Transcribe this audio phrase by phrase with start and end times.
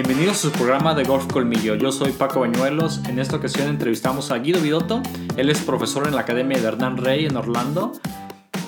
[0.00, 1.74] Bienvenidos a su programa de Golf Colmillo.
[1.74, 3.00] Yo soy Paco Bañuelos.
[3.08, 5.02] En esta ocasión entrevistamos a Guido Vidotto.
[5.36, 7.90] Él es profesor en la Academia de Hernán Rey en Orlando.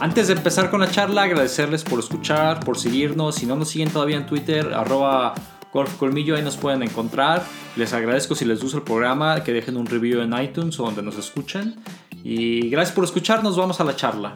[0.00, 3.36] Antes de empezar con la charla, agradecerles por escuchar, por seguirnos.
[3.36, 5.34] Si no nos siguen todavía en Twitter, arroba
[5.72, 7.44] Golf Colmillo, ahí nos pueden encontrar.
[7.76, 11.02] Les agradezco si les gusta el programa, que dejen un review en iTunes o donde
[11.02, 11.76] nos escuchen.
[12.24, 14.34] Y gracias por escucharnos, vamos a la charla.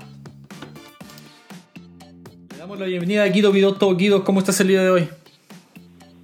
[2.52, 3.96] Le damos la bienvenida a Guido Vidotto.
[3.96, 5.08] Guido, ¿cómo estás el día de hoy?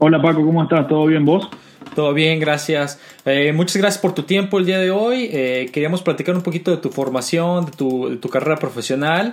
[0.03, 0.89] Hola Paco, ¿cómo estás?
[0.89, 1.47] ¿Todo bien vos?
[1.95, 2.99] Todo bien, gracias.
[3.27, 5.29] Eh, muchas gracias por tu tiempo el día de hoy.
[5.31, 9.33] Eh, queríamos platicar un poquito de tu formación, de tu, de tu, carrera profesional.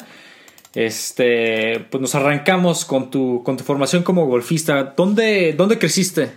[0.76, 4.94] Este, pues nos arrancamos con tu, con tu formación como golfista.
[4.98, 6.32] ¿Dónde, dónde creciste?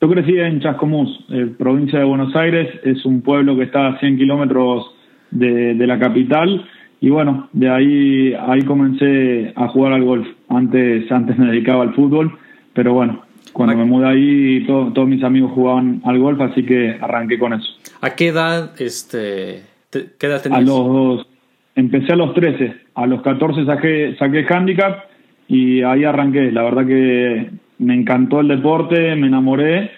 [0.00, 2.70] Yo crecí en Chascomús, eh, provincia de Buenos Aires.
[2.84, 4.94] Es un pueblo que está a 100 kilómetros
[5.30, 6.66] de, de la capital.
[7.02, 10.26] Y bueno, de ahí, ahí comencé a jugar al golf.
[10.48, 12.38] Antes, antes me dedicaba al fútbol
[12.78, 17.36] pero bueno, cuando me mudé ahí todos mis amigos jugaban al golf, así que arranqué
[17.36, 17.66] con eso.
[18.00, 20.60] ¿A qué edad, este, qué edad tenías?
[20.60, 21.26] A los,
[21.74, 25.06] empecé a los 13, a los 14 saqué, saqué handicap
[25.48, 26.52] y ahí arranqué.
[26.52, 29.90] La verdad que me encantó el deporte, me enamoré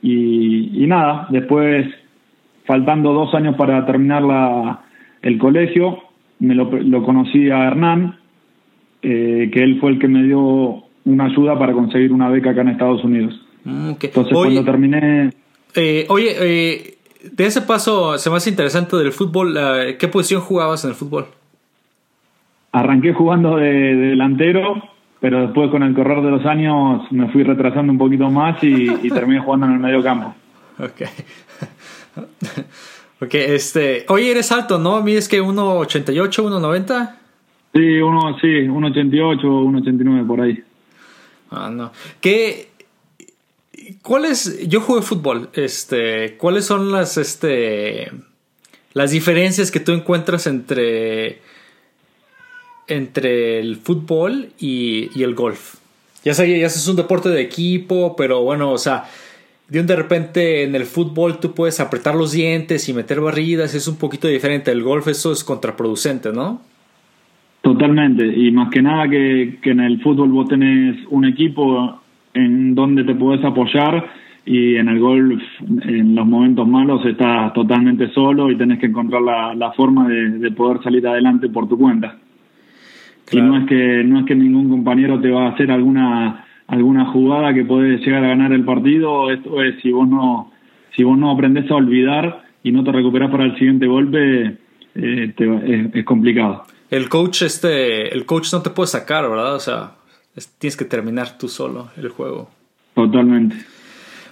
[0.00, 1.88] y, nada, después
[2.66, 4.82] faltando dos años para terminar la,
[5.22, 6.04] el colegio,
[6.38, 8.16] me lo, lo conocí a Hernán,
[9.02, 12.60] eh, que él fue el que me dio una ayuda para conseguir una beca acá
[12.60, 13.34] en Estados Unidos.
[13.64, 15.32] Mm, Entonces cuando terminé...
[15.74, 16.98] Eh, oye, eh,
[17.32, 19.56] de ese paso se me hace interesante del fútbol.
[19.98, 21.26] ¿Qué posición jugabas en el fútbol?
[22.72, 24.82] Arranqué jugando de, delantero,
[25.20, 29.08] pero después con el correr de los años me fui retrasando un poquito más y,
[29.10, 30.34] terminé jugando en el medio campo.
[30.78, 31.02] Ok.
[33.22, 34.04] ok, este...
[34.08, 35.02] Oye, eres alto, ¿no?
[35.02, 37.14] ¿Mides que 1,88, 1,90?
[37.74, 40.62] Sí, uno, sí, 1,88, 1,89 por ahí.
[41.50, 41.92] Ah, no.
[42.20, 42.68] ¿Qué,
[44.02, 44.68] ¿Cuáles?
[44.68, 45.50] Yo jugué fútbol.
[45.54, 48.10] Este, ¿cuáles son las, este,
[48.92, 51.40] las diferencias que tú encuentras entre,
[52.86, 55.76] entre el fútbol y, el golf?
[56.24, 59.08] Ya sé, ya es un deporte de equipo, pero bueno, o sea,
[59.68, 63.74] de un de repente en el fútbol tú puedes apretar los dientes y meter barridas,
[63.74, 64.70] es un poquito diferente.
[64.70, 66.60] El golf eso es contraproducente, ¿no?
[67.68, 72.00] Totalmente, y más que nada que, en el fútbol vos tenés un equipo
[72.32, 74.06] en donde te podés apoyar
[74.46, 75.42] y en el golf
[75.82, 80.82] en los momentos malos estás totalmente solo y tenés que encontrar la, forma de, poder
[80.82, 82.16] salir adelante por tu cuenta.
[83.32, 87.04] Y no es que no es que ningún compañero te va a hacer alguna alguna
[87.12, 90.52] jugada que puede llegar a ganar el partido, esto es si vos no
[90.96, 94.56] si vos no aprendés a olvidar y no te recuperás para el siguiente golpe
[94.94, 99.54] eh, es complicado el coach, este, el coach no te puede sacar, ¿verdad?
[99.54, 99.92] O sea,
[100.58, 102.50] tienes que terminar tú solo el juego.
[102.94, 103.56] Totalmente.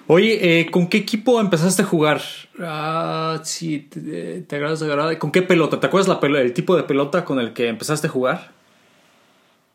[0.08, 2.20] Oye, eh, ¿con qué equipo empezaste a jugar?
[2.60, 4.84] Ah, sí, te, te agradas,
[5.18, 5.80] ¿Con qué pelota?
[5.80, 8.52] ¿Te acuerdas la el tipo de pelota con el que empezaste a jugar?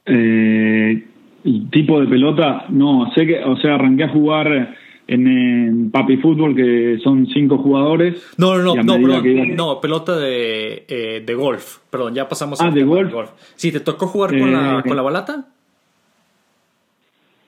[0.05, 1.05] Eh,
[1.43, 4.75] el tipo de pelota, no, sé que, o sea, arranqué a jugar
[5.13, 8.33] en, Papi Fútbol, que son cinco jugadores.
[8.37, 11.79] No, no, no, no, no, pelota de, eh, de golf.
[11.89, 13.13] Perdón, ya pasamos ah, de golf.
[13.55, 15.47] Sí, ¿te tocó jugar con, la, eh, con la balata?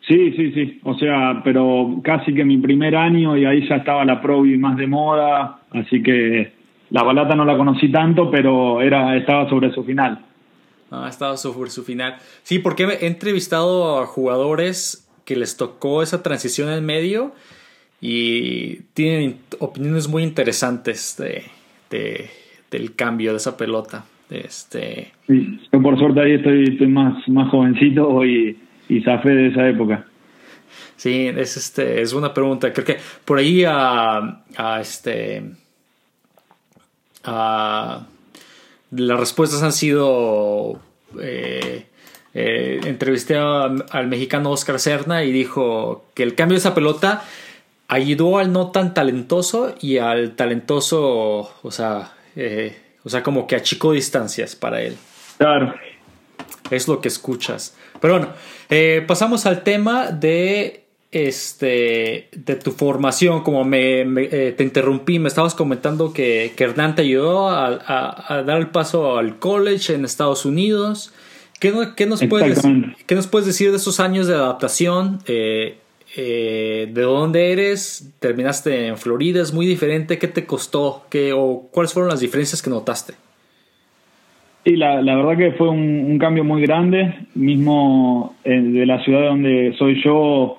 [0.07, 0.79] Sí, sí, sí.
[0.83, 4.75] O sea, pero casi que mi primer año y ahí ya estaba la Pro más
[4.75, 6.51] de moda, así que
[6.89, 10.19] la balata no la conocí tanto, pero era estaba sobre su final.
[10.91, 12.17] Ah, estaba sobre su final.
[12.43, 17.33] Sí, porque he entrevistado a jugadores que les tocó esa transición en medio
[18.01, 22.29] y tienen opiniones muy interesantes de,
[22.69, 24.05] del cambio de esa pelota.
[24.29, 25.11] Este...
[25.27, 28.57] yo por suerte ahí estoy, más, más jovencito y,
[28.89, 30.05] y zafé de esa época.
[30.95, 32.73] Sí, es, este, es una pregunta.
[32.73, 35.43] Creo que por ahí a, a este...
[37.23, 38.07] A,
[38.91, 40.79] las respuestas han sido...
[41.21, 41.85] Eh,
[42.35, 47.23] eh, entrevisté al mexicano Oscar Serna y dijo que el cambio de esa pelota
[47.87, 53.55] ayudó al no tan talentoso y al talentoso, o sea, eh, o sea, como que
[53.55, 54.97] achicó distancias para él.
[55.37, 55.75] Claro.
[56.71, 57.75] Es lo que escuchas.
[58.01, 58.29] Pero bueno,
[58.69, 63.43] eh, pasamos al tema de este de tu formación.
[63.43, 64.05] Como me,
[64.57, 69.37] te interrumpí, me estabas comentando que, que Hernán te ayudó a, dar el paso al
[69.37, 71.13] college en Estados Unidos.
[71.63, 72.61] ¿Qué, qué nos, puedes,
[73.07, 75.19] ¿qué nos puedes decir de esos años de adaptación?
[75.29, 75.77] Eh,
[76.17, 78.13] eh, ¿De dónde eres?
[78.19, 79.41] ¿Terminaste en Florida?
[79.41, 80.17] ¿Es muy diferente?
[80.19, 81.03] ¿Qué te costó?
[81.09, 83.13] ¿Qué, o ¿Cuáles fueron las diferencias que notaste?
[84.65, 87.15] Sí, la, la verdad que fue un, cambio muy grande.
[87.33, 90.57] Mismo eh, de la ciudad donde soy yo,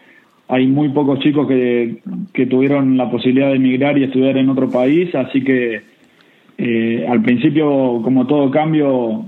[0.48, 1.98] hay muy pocos chicos que,
[2.32, 5.82] que tuvieron la posibilidad de emigrar y estudiar en otro país, así que
[6.56, 9.26] eh, al principio, como todo cambio,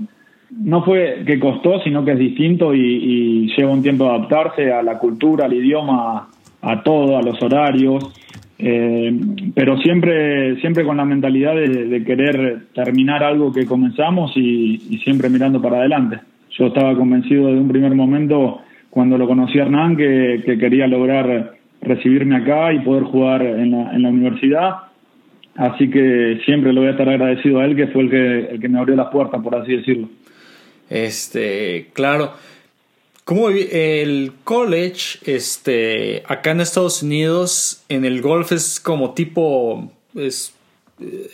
[0.51, 4.97] no fue que costó, sino que es distinto y, lleva un tiempo adaptarse a la
[4.97, 6.27] cultura, al idioma,
[6.61, 8.13] a todo, a los horarios,
[8.59, 9.15] eh,
[9.53, 15.61] pero siempre, siempre con la mentalidad de, querer terminar algo que comenzamos y, siempre mirando
[15.61, 16.19] para adelante.
[16.51, 21.53] Yo estaba convencido de un primer momento cuando lo conocí a Hernán que, quería lograr
[21.81, 24.75] recibirme acá y poder jugar en la, en la universidad.
[25.55, 28.59] Así que siempre le voy a estar agradecido a él, que fue el que, el
[28.59, 30.07] que me abrió las puertas, por así decirlo.
[30.89, 32.33] Este, claro.
[33.23, 40.55] Como el college, este, acá en Estados Unidos, en el golf es como tipo, es,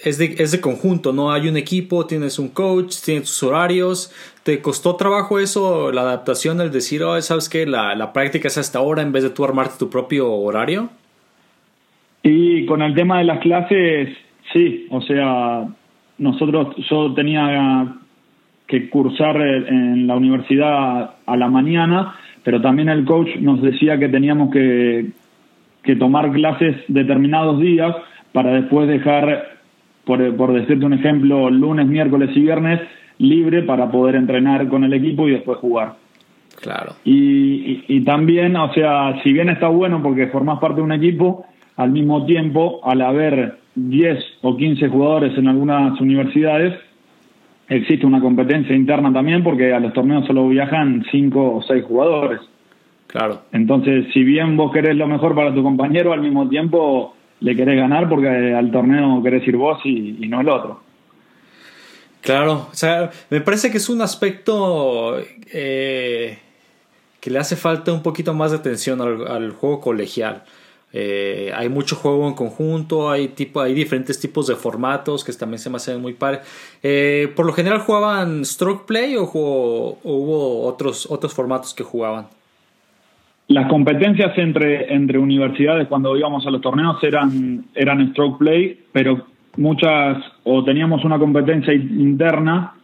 [0.03, 1.31] es, de, es de conjunto, ¿no?
[1.31, 4.11] Hay un equipo, tienes un coach, tienes tus horarios.
[4.41, 8.57] ¿Te costó trabajo eso, la adaptación, el decir, oh, sabes que la, la práctica es
[8.57, 10.89] hasta ahora en vez de tú armarte tu propio horario?
[12.23, 14.17] Y con el tema de las clases,
[14.51, 15.67] sí, o sea,
[16.17, 17.97] nosotros, yo tenía
[18.73, 24.09] que cursar en la universidad a la mañana, pero también el coach nos decía que
[24.09, 25.11] teníamos que,
[25.83, 27.95] que tomar clases determinados días
[28.31, 29.59] para después dejar,
[30.05, 32.81] por, por decirte un ejemplo, lunes, miércoles y viernes
[33.19, 35.93] libre para poder entrenar con el equipo y después jugar.
[36.59, 36.93] Claro.
[37.05, 41.45] Y, y, también, o sea, si bien está bueno porque formás parte de un equipo,
[41.77, 46.73] al mismo tiempo, al haber 10 o 15 jugadores en algunas universidades,
[47.75, 52.41] existe una competencia interna también porque a los torneos solo viajan cinco o seis jugadores.
[53.07, 53.41] Claro.
[53.51, 57.77] Entonces, si bien vos querés lo mejor para tu compañero, al mismo tiempo le querés
[57.77, 60.81] ganar porque al torneo querés ir vos y, no el otro.
[62.21, 65.17] Claro, o sea, me parece que es un aspecto
[65.51, 66.37] eh,
[67.19, 70.43] que le hace falta un poquito más de atención al juego colegial.
[70.95, 75.57] Eh, hay mucho juego en conjunto, hay, tipo, hay diferentes tipos de formatos que también
[75.57, 76.41] se me hacen muy padres.
[76.83, 82.27] Eh, por lo general jugaban stroke play o, hubo otros, otros formatos que jugaban.
[83.47, 89.25] Las competencias entre, entre universidades cuando íbamos a los torneos eran, eran stroke play, pero
[89.57, 92.75] muchas o teníamos una competencia interna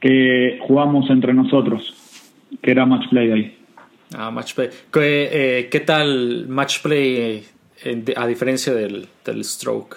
[0.00, 1.94] que jugamos entre nosotros,
[2.60, 3.58] que era match play ahí.
[4.16, 4.68] Ah, match play.
[4.92, 7.44] ¿Qué, eh, ¿qué tal match play
[7.84, 9.96] eh, a diferencia del, del stroke?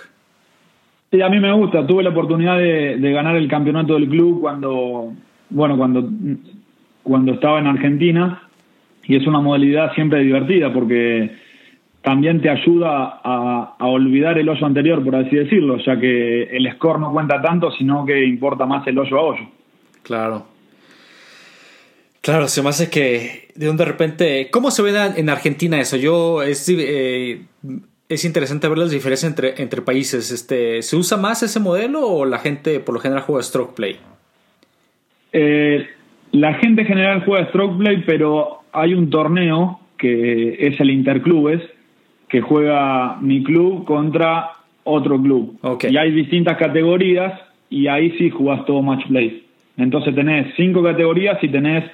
[1.11, 1.85] Sí, a mí me gusta.
[1.85, 5.13] Tuve la oportunidad de, de, ganar el campeonato del club cuando,
[5.49, 6.09] bueno, cuando,
[7.03, 8.43] cuando estaba en Argentina
[9.03, 11.31] y es una modalidad siempre divertida porque
[12.01, 16.71] también te ayuda a, a, olvidar el hoyo anterior, por así decirlo, ya que el
[16.73, 19.43] score no cuenta tanto, sino que importa más el hoyo a hoyo.
[20.03, 20.56] Claro.
[22.27, 25.95] Claro, se me hace que de un de repente, ¿cómo se ve en Argentina eso?
[25.95, 27.39] Yo es, eh,
[28.09, 30.29] es interesante ver las diferencias entre, entre países.
[30.29, 33.95] Este, ¿Se usa más ese modelo o la gente por lo general juega stroke play?
[35.31, 35.87] Eh,
[36.33, 41.61] la gente en general juega stroke play, pero hay un torneo que es el Interclubes
[42.27, 44.49] que juega mi club contra
[44.83, 45.57] otro club.
[45.89, 49.45] Y hay distintas categorías y ahí sí jugás todo match play.
[49.77, 51.85] Entonces tenés cinco categorías y tenés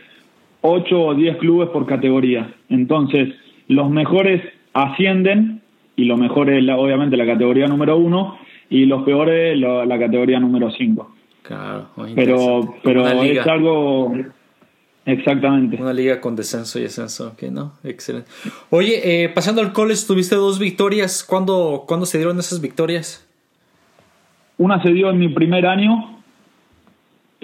[0.63, 2.53] 8 o 10 clubes por categoría.
[2.69, 3.35] Entonces,
[3.67, 4.41] los mejores
[4.73, 5.61] ascienden
[5.95, 8.37] y lo mejor es obviamente la categoría número 1
[8.69, 11.15] y los peores la, categoría número 5.
[11.43, 14.15] Claro, pero pero es algo
[15.05, 15.81] exactamente.
[15.81, 18.29] Una liga con descenso y ascenso, que no, excelente.
[18.69, 21.25] Oye, eh, pasando al college, tuviste dos victorias.
[21.25, 23.29] ¿Cuándo, ¿Cuándo se dieron esas victorias?
[24.57, 26.12] Una se dio en mi primer año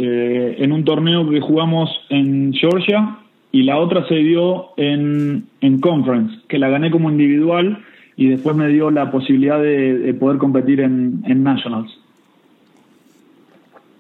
[0.02, 3.18] eh, en un torneo que jugamos en Georgia
[3.52, 7.84] y la otra se dio en, en Conference, que la gané como individual
[8.16, 11.92] y después me dio la posibilidad de, poder competir en, en, Nationals.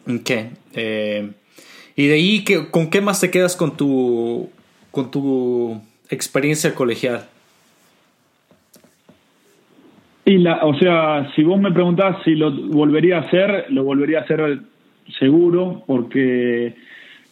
[0.08, 0.32] Ok.
[0.76, 1.32] Eh,
[1.98, 4.50] ¿Y de ahí con qué más te quedas con tu,
[4.92, 7.26] con tu experiencia colegial?
[10.24, 14.20] Y la, o sea, si vos me preguntás si lo volvería a hacer, lo volvería
[14.20, 14.62] a hacer
[15.18, 16.76] seguro, porque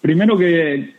[0.02, 0.96] primero que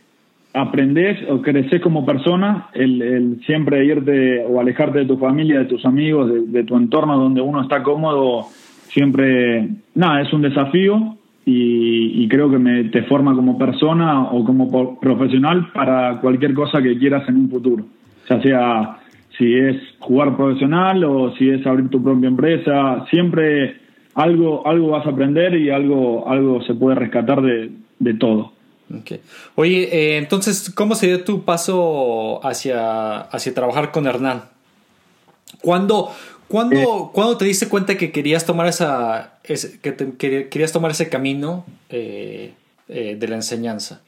[0.53, 5.85] aprendes o creces como persona, el, siempre irte o alejarte de tu familia, de tus
[5.85, 8.47] amigos, de, tu entorno donde uno está cómodo,
[8.87, 14.99] siempre, nada, es un desafío y, creo que me, te forma como persona o como
[14.99, 17.85] profesional para cualquier cosa que quieras en un futuro,
[18.27, 18.99] ya sea
[19.37, 23.77] si es jugar profesional o si es abrir tu propia empresa, siempre
[24.15, 28.53] algo, algo vas a aprender y algo, algo se puede rescatar de, de todo.
[29.01, 29.21] Okay.
[29.55, 34.43] Oye, eh, entonces, ¿cómo se dio tu paso hacia, hacia trabajar con Hernán?
[35.61, 36.11] ¿Cuándo,
[36.47, 41.09] cuándo, ¿cuándo te diste cuenta que querías tomar esa, ese, que, te, querías tomar ese
[41.09, 42.53] camino eh,
[42.87, 44.01] eh, de la enseñanza?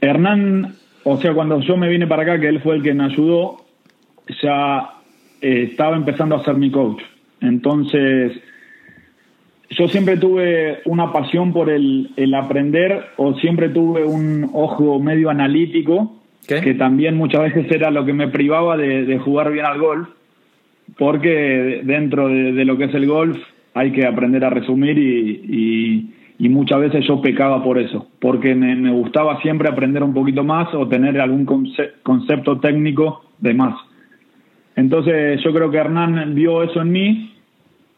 [0.00, 3.04] Hernán, o sea, cuando yo me vine para acá, que él fue el que me
[3.04, 3.64] ayudó,
[4.42, 4.94] ya
[5.40, 7.02] eh, estaba empezando a ser mi coach.
[7.42, 8.32] Entonces,
[9.76, 15.30] yo siempre tuve una pasión por el, el aprender o siempre tuve un ojo medio
[15.30, 20.08] analítico, que también muchas veces era lo que me privaba de, jugar bien al golf,
[20.98, 23.38] porque dentro de, lo que es el golf
[23.74, 28.74] hay que aprender a resumir y, y, muchas veces yo pecaba por eso, porque me,
[28.74, 31.46] me, gustaba siempre aprender un poquito más o tener algún
[32.02, 33.76] concepto técnico de más.
[34.74, 37.31] Entonces yo creo que Hernán vio eso en mí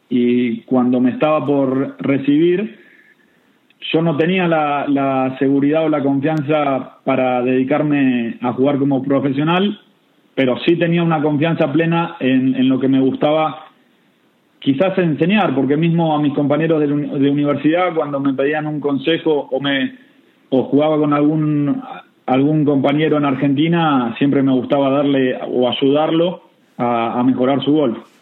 [0.09, 2.79] y cuando me estaba por recibir,
[3.91, 9.79] yo no tenía la, seguridad o la confianza para dedicarme a jugar como profesional,
[10.33, 13.67] pero sí tenía una confianza plena en, lo que me gustaba
[14.59, 19.47] quizás enseñar, porque mismo a mis compañeros de, de, universidad, cuando me pedían un consejo
[19.51, 19.95] o, me,
[20.49, 21.81] o jugaba con algún,
[22.25, 26.41] algún compañero en Argentina, siempre me gustaba darle o ayudarlo
[26.77, 28.14] a, a mejorar su golf.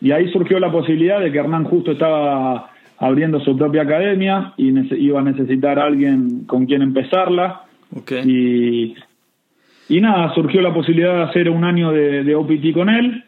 [0.00, 4.68] Y ahí surgió la posibilidad de que Hernán justo estaba abriendo su propia academia y
[5.02, 7.62] iba a necesitar a alguien con quien empezarla.
[8.24, 8.94] Y,
[9.88, 13.24] y nada, surgió la posibilidad de hacer un año de, OPT con él.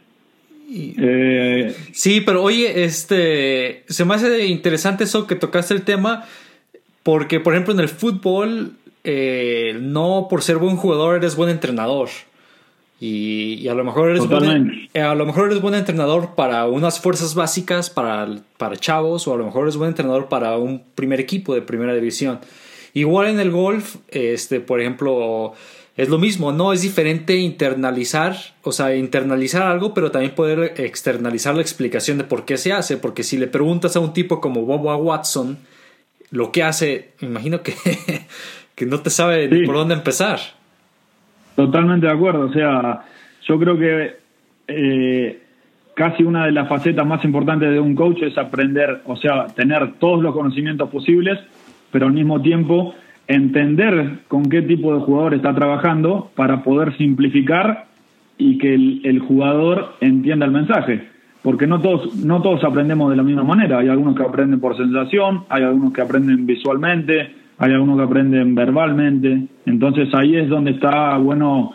[0.70, 6.24] Eh, sí, pero oye, este, se me hace interesante eso que tocaste el tema,
[7.02, 8.72] porque por ejemplo en el fútbol,
[9.04, 12.08] eh, no por ser buen jugador eres buen entrenador.
[13.04, 17.00] Y, a lo mejor eres buen, eh, a lo mejor eres buen entrenador para unas
[17.00, 18.28] fuerzas básicas para,
[18.58, 21.94] para chavos o a lo mejor eres buen entrenador para un primer equipo de primera
[21.94, 22.38] división.
[22.94, 25.52] Igual en el golf, este, por ejemplo,
[25.96, 31.56] es lo mismo, no es diferente internalizar, o sea, internalizar algo, pero también poder externalizar
[31.56, 34.62] la explicación de por qué se hace, porque si le preguntas a un tipo como
[34.62, 35.58] Bobo Watson
[36.30, 37.74] lo que hace, me imagino que,
[38.76, 40.61] que no te sabe ni por dónde empezar.
[41.54, 42.46] Totalmente de acuerdo.
[42.46, 43.02] O sea,
[43.46, 44.16] yo creo que
[44.68, 45.42] eh,
[45.94, 49.94] casi una de las facetas más importantes de un coach es aprender, o sea, tener
[49.94, 51.38] todos los conocimientos posibles,
[51.90, 52.94] pero al mismo tiempo
[53.26, 57.86] entender con qué tipo de jugador está trabajando para poder simplificar
[58.38, 61.08] y que el, jugador entienda el mensaje.
[61.42, 63.78] Porque no todos, no todos aprendemos de la misma manera.
[63.78, 68.54] Hay algunos que aprenden por sensación, hay algunos que aprenden visualmente, hay algunos que aprenden
[68.54, 71.72] verbalmente, entonces ahí es donde está bueno,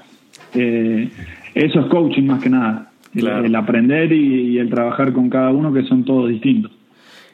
[0.54, 1.10] eh,
[1.54, 5.84] eso es coaching más que nada, el, aprender y, el trabajar con cada uno que
[5.84, 6.72] son todos distintos.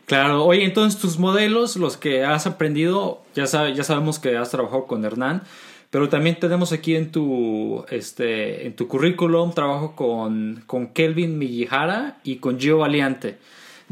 [0.05, 4.85] Claro, oye, entonces tus modelos, los que has aprendido, ya, ya sabemos que has trabajado
[4.85, 5.41] con Hernán,
[5.93, 12.17] pero también tenemos aquí en tu, este, en tu currículum trabajo con, con Kelvin Millihara
[12.23, 13.37] y con Gio Valiante.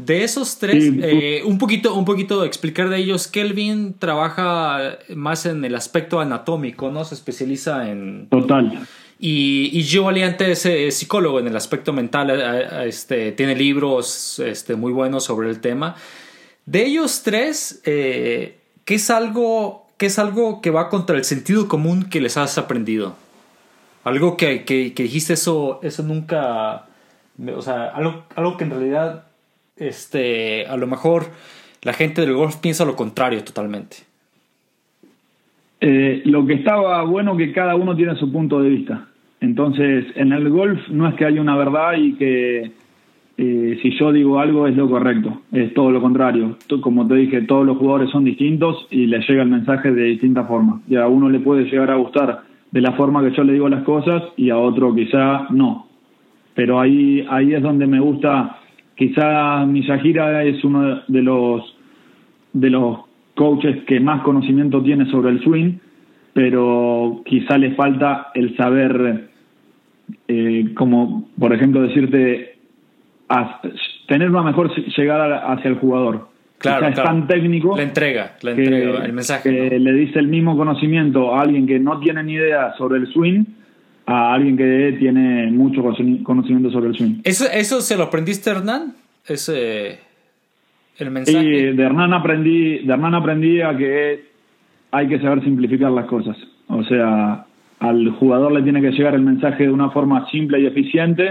[0.04, 3.28] De esos tres, eh, un poquito, un poquito explicar de ellos.
[3.28, 7.04] Kelvin trabaja más en el aspecto anatómico, ¿no?
[7.04, 8.28] Se especializa en.
[8.28, 8.86] Total.
[9.20, 12.30] Y, y Gio Valiante es, psicólogo en el aspecto mental.
[12.30, 15.94] Eh, eh, este, tiene libros este, muy buenos sobre el tema.
[16.66, 18.56] De ellos tres, ¿qué
[18.86, 23.14] es algo, qué es algo que va contra el sentido común que les has aprendido?
[24.04, 26.86] Algo que, que, que dijiste eso, eso nunca.
[27.56, 29.26] O sea, algo, algo que en realidad
[29.76, 31.26] este, a lo mejor
[31.82, 33.96] la gente del golf piensa lo contrario totalmente.
[35.80, 39.08] Eh, lo que estaba bueno que cada uno tiene su punto de vista.
[39.40, 42.70] Entonces, en el golf no es que haya una verdad y que
[43.36, 46.56] eh, si yo digo algo es lo correcto, es todo lo contrario.
[46.80, 50.44] Como te dije, todos los jugadores son distintos y les llega el mensaje de distinta
[50.44, 50.80] forma.
[50.88, 53.68] Y a uno le puede llegar a gustar de la forma que yo le digo
[53.68, 55.88] las cosas y a otro quizá no.
[56.54, 58.58] Pero ahí, ahí es donde me gusta
[58.94, 61.76] Quizá Miyahira es uno de los,
[62.52, 62.98] de los
[63.34, 65.78] coaches que más conocimiento tiene sobre el swing,
[66.32, 69.30] pero quizá le falta el saber,
[70.28, 72.56] eh, como por ejemplo decirte,
[74.06, 76.28] tener una mejor llegada hacia el jugador.
[76.58, 77.76] Claro, es tan técnico.
[77.76, 79.50] La entrega, la entrega, el mensaje.
[79.50, 83.08] Que le dice el mismo conocimiento a alguien que no tiene ni idea sobre el
[83.08, 83.44] swing
[84.06, 87.20] a alguien que tiene mucho conocimiento sobre el swing.
[87.24, 88.94] ¿Eso, eso se lo aprendiste, Hernán?
[89.26, 90.00] Ese,
[90.98, 91.40] el mensaje.
[91.40, 94.24] Sí, de Hernán aprendí, de Hernán aprendí a que
[94.90, 96.36] hay que saber simplificar las cosas.
[96.68, 97.46] O sea,
[97.80, 101.30] al jugador le tiene que llegar el mensaje de una forma simple y eficiente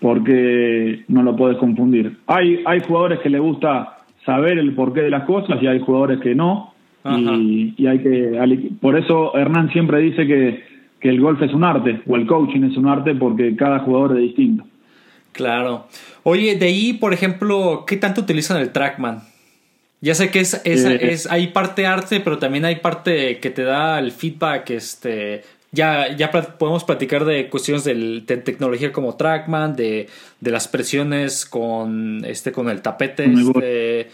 [0.00, 2.18] porque no lo puedes confundir.
[2.26, 6.20] Hay, hay jugadores que le gusta saber el porqué de las cosas y hay jugadores
[6.20, 6.74] que no.
[7.04, 10.62] Y, y, hay que por eso Hernán siempre dice que
[11.02, 14.16] que el golf es un arte o el coaching es un arte porque cada jugador
[14.16, 14.64] es distinto.
[15.32, 15.86] Claro.
[16.22, 19.22] Oye, de ahí, por ejemplo, ¿qué tanto utilizan el trackman?
[20.00, 23.50] Ya sé que es, es, eh, es, hay parte arte, pero también hay parte que
[23.50, 24.70] te da el feedback.
[24.70, 25.42] Este,
[25.72, 30.08] ya, ya podemos platicar de cuestiones de tecnología como Trackman, de,
[30.40, 33.24] de, las presiones con, este, con el tapete.
[33.24, 34.10] El, este,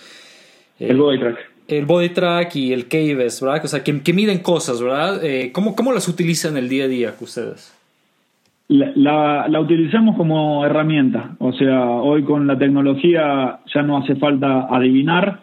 [0.78, 1.38] el body track.
[1.68, 3.64] El body track y el caves, ¿verdad?
[3.64, 5.22] O sea, que, miden cosas, ¿verdad?
[5.22, 7.74] Eh, ¿cómo, ¿Cómo las utilizan el día a día ustedes?
[8.68, 14.66] La, la, utilizamos como herramienta, o sea, hoy con la tecnología ya no hace falta
[14.70, 15.40] adivinar,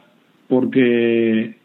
[0.47, 1.57] porque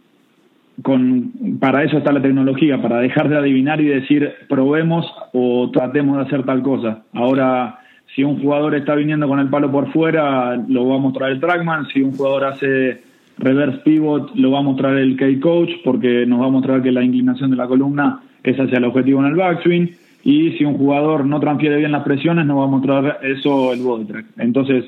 [0.83, 6.17] con, para eso está la tecnología, para dejar de adivinar y decir probemos o tratemos
[6.17, 7.03] de hacer tal cosa.
[7.13, 7.81] Ahora,
[8.15, 11.41] si un jugador está viniendo con el palo por fuera, lo va a mostrar el
[11.41, 13.03] trackman, si un jugador hace
[13.39, 17.03] reverse pivot, lo va a mostrar el K-coach, porque nos va a mostrar que la
[17.03, 19.91] inclinación de la columna es hacia el objetivo en el backswing
[20.23, 23.81] y si un jugador no transfiere bien las presiones, nos va a mostrar eso el
[23.81, 24.27] body track.
[24.39, 24.85] Entonces,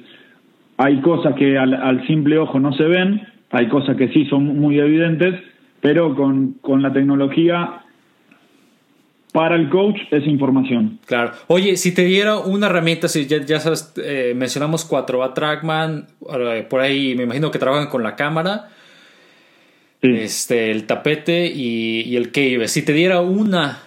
[0.77, 4.79] hay cosas que al, simple ojo no se ven, hay cosas que sí son muy
[4.79, 5.35] evidentes,
[5.81, 7.82] pero con, con la tecnología
[9.33, 10.99] para el coach es información.
[11.07, 11.33] Claro.
[11.49, 16.07] Oye, si te diera una herramienta, si ya, ya sabes, eh, mencionamos cuatro, a Trackman,
[16.69, 18.69] por ahí me imagino que trabajan con la cámara,
[20.03, 22.69] este, el tapete y, y el cave.
[22.69, 23.81] Si te diera una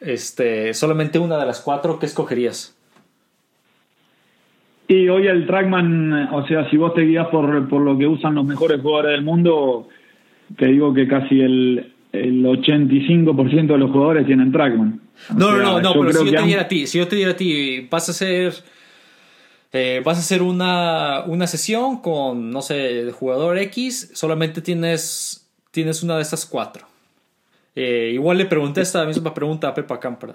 [0.00, 2.76] este, solamente una de las cuatro, ¿qué escogerías?
[4.88, 8.34] Y hoy el Trackman, o sea, si vos te guías por, por lo que usan
[8.34, 9.88] los mejores jugadores del mundo,
[10.56, 15.00] te digo que casi el, el 85% de los jugadores tienen Trackman.
[15.36, 17.32] no, no, no, no, pero si yo te diera a ti, si yo te diera
[17.32, 18.54] a ti, vas a hacer...
[19.72, 26.02] Eh, vas a hacer una, una sesión con, no sé, jugador X, solamente tienes, tienes
[26.02, 26.86] una de estas cuatro.
[27.76, 30.34] Eh, igual le pregunté esta misma pregunta a Pepa Campra.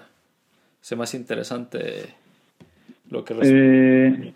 [0.80, 2.14] Se me hace interesante
[3.10, 4.32] lo que eh,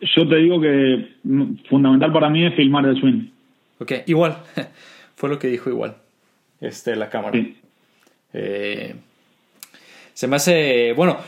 [0.00, 1.16] Yo te digo que
[1.68, 3.28] fundamental para mí es filmar el swing.
[3.78, 4.38] Ok, igual.
[5.16, 5.96] Fue lo que dijo igual.
[6.60, 7.38] Este, la cámara.
[8.32, 8.94] Eh,
[10.14, 10.92] se me hace.
[10.92, 11.18] Bueno.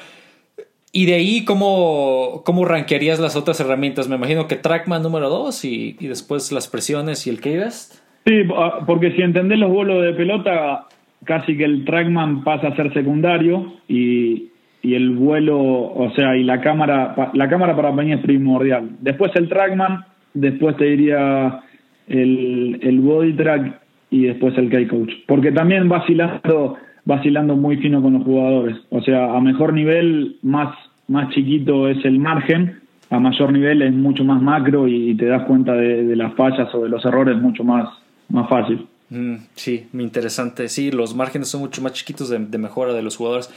[0.90, 4.08] Y de ahí, ¿cómo, ¿cómo rankearías las otras herramientas?
[4.08, 7.96] Me imagino que Trackman número 2 y, y, después las presiones y el K-Best.
[8.26, 10.86] Sí, ah, porque si entendés los vuelos de pelota,
[11.24, 14.50] casi que el trackman pasa a ser secundario y,
[14.82, 18.88] y el vuelo, o sea, y la cámara, la cámara para mí es primordial.
[19.00, 21.60] Después el trackman, después te diría
[22.08, 25.12] el, el body track y después el K-coach.
[25.26, 28.76] Porque también vacilando, vacilando muy fino con los jugadores.
[28.90, 30.74] O sea, a mejor nivel, más,
[31.06, 35.44] más chiquito es el margen, a mayor nivel es mucho más macro y, te das
[35.44, 37.88] cuenta de, de las fallas o de los errores mucho más,
[38.28, 38.86] más fácil.
[39.10, 40.68] Mm, sí, muy interesante.
[40.68, 43.50] Sí, los márgenes son mucho más chiquitos de, mejora de los jugadores.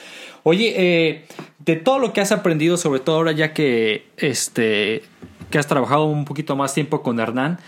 [0.43, 1.25] Oye, eh,
[1.59, 5.03] de todo lo que has aprendido, sobre todo ahora ya que, este,
[5.49, 7.59] que has trabajado un poquito más tiempo con Hernán,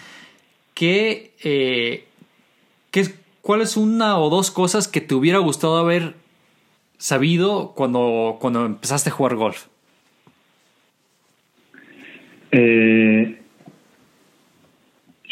[0.73, 2.05] ¿qué, eh,
[2.91, 3.05] qué,
[3.41, 6.13] ¿cuál es una o dos cosas que te hubiera gustado haber
[6.97, 9.67] sabido cuando, cuando empezaste a jugar golf?
[12.51, 13.39] Eh,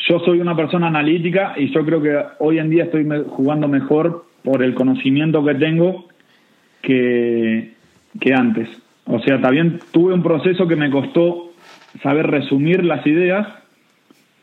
[0.07, 4.25] yo soy una persona analítica y yo creo que hoy en día estoy jugando mejor
[4.43, 6.07] por el conocimiento que tengo
[6.81, 7.73] que,
[8.19, 8.67] que antes.
[9.05, 11.51] O sea, también tuve un proceso que me costó
[12.01, 13.47] saber resumir las ideas,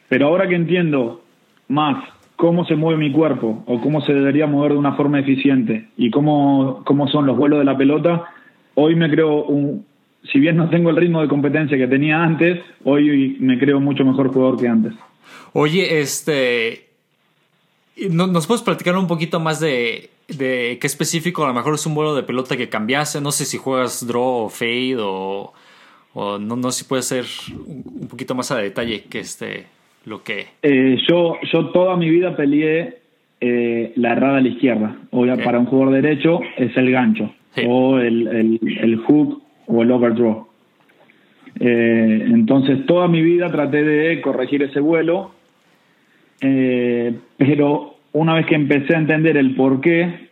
[0.09, 1.23] pero ahora que entiendo
[1.69, 2.03] más
[2.37, 6.11] cómo se mueve mi cuerpo o cómo se debería mover de una forma eficiente y
[6.11, 8.25] cómo, cómo son los vuelos de la pelota,
[8.75, 9.85] hoy me creo un,
[10.33, 14.05] si bien no tengo el ritmo de competencia que tenía antes, hoy me creo mucho
[14.05, 14.95] mejor jugador que antes.
[15.53, 16.87] Oye, este.
[18.11, 21.45] ¿Nos puedes platicar un poquito más de, de qué específico?
[21.45, 23.21] A lo mejor es un vuelo de pelota que cambiase.
[23.21, 25.53] No sé si juegas draw o fade o,
[26.15, 27.27] o no, no sé si puede ser
[27.67, 29.67] un poquito más a detalle que este
[30.09, 30.47] lo que.
[30.63, 32.99] Eh, yo, yo toda mi vida peleé
[33.41, 34.97] eh, la errada a la izquierda.
[35.11, 37.33] O para un jugador derecho es el gancho.
[37.67, 40.47] O el, el, el hook o el overdraw.
[41.61, 45.33] Eh, entonces toda mi vida traté de corregir ese vuelo,
[46.41, 50.29] pero una vez que empecé a entender el por qué,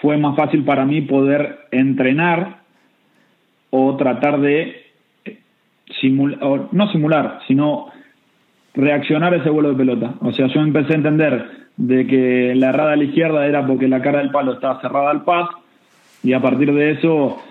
[0.00, 2.60] fue más fácil para mí poder entrenar
[3.70, 4.86] o tratar de
[6.00, 7.90] simular, no simular, sino
[8.76, 10.14] reaccionar a ese vuelo de pelota.
[10.20, 13.88] O sea, yo empecé a entender de que la errada a la izquierda era porque
[13.88, 15.50] la cara del palo estaba cerrada al paz
[16.22, 17.42] y a partir de eso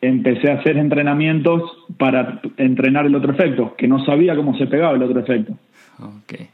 [0.00, 1.62] empecé a hacer entrenamientos
[1.96, 5.54] para entrenar el otro efecto, que no sabía cómo se pegaba el otro efecto.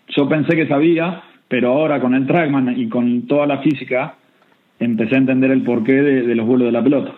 [0.09, 4.17] Yo pensé que sabía, pero ahora con el Trackman y con toda la física
[4.79, 7.15] empecé a entender el porqué de, los vuelos de la pelota.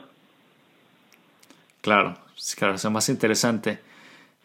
[1.80, 2.14] Claro,
[2.56, 3.78] claro, es más interesante.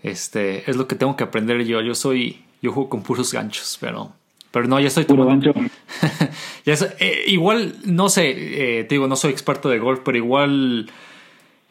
[0.01, 1.81] Este, es lo que tengo que aprender yo.
[1.81, 4.11] Yo soy, yo juego con puros ganchos, pero,
[4.51, 5.53] pero no, ya estoy tomando.
[6.65, 10.89] ya eh, igual, no sé, eh, te digo, no soy experto de golf, pero igual,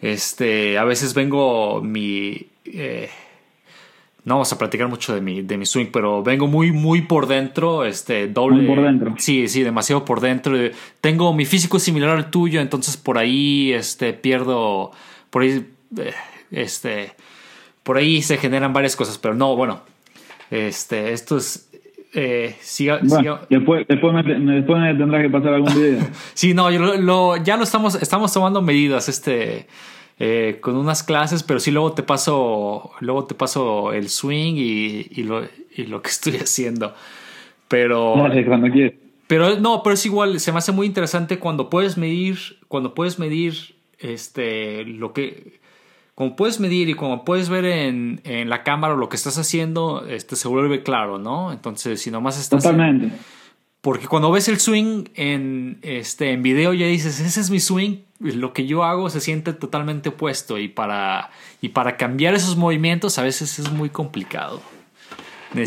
[0.00, 3.11] este, a veces vengo mi, eh,
[4.24, 7.26] no vamos a platicar mucho de mi, de mi swing, pero vengo muy, muy por
[7.26, 8.62] dentro, este, doble.
[8.62, 9.14] Muy por dentro.
[9.18, 10.57] Sí, sí, demasiado por dentro.
[11.02, 14.92] Tengo mi físico similar al tuyo, entonces por ahí, este, pierdo,
[15.28, 15.66] por ahí,
[15.98, 16.14] eh,
[16.50, 17.12] este,
[17.83, 19.83] por ahí se generan varias cosas, pero no, bueno,
[20.50, 21.70] este, esto es,
[22.14, 23.00] eh, siga,
[23.50, 25.98] Después, después, me, después me tendrás que pasar algún video.
[26.35, 29.66] sí, no, yo lo, ya lo estamos, estamos tomando medidas, este,
[30.20, 35.09] eh, con unas clases, pero sí luego te paso, luego te paso el swing y,
[35.11, 35.42] y, lo,
[35.74, 36.94] y lo que estoy haciendo.
[37.66, 38.14] Pero,
[38.46, 38.94] cuando quieres.
[39.26, 43.18] pero no, pero es igual, se me hace muy interesante cuando puedes medir, cuando puedes
[43.18, 45.59] medir este, lo que,
[46.14, 50.07] como puedes medir y como puedes ver en, en la cámara lo que estás haciendo,
[50.07, 51.53] este, se vuelve claro, ¿no?
[51.53, 52.62] Entonces, si nomás estás...
[52.62, 53.11] Totalmente.
[53.81, 57.98] Porque cuando ves el swing en, este, en video ya dices, ese es mi swing,
[58.18, 61.29] lo que yo hago se siente totalmente opuesto y para,
[61.61, 64.62] y para cambiar esos movimientos a veces es muy complicado.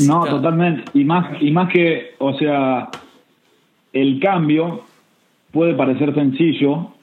[0.07, 0.83] No, totalmente.
[0.95, 2.89] Y más, y más que, o sea,
[3.93, 4.83] el cambio
[5.51, 6.93] puede parecer sencillo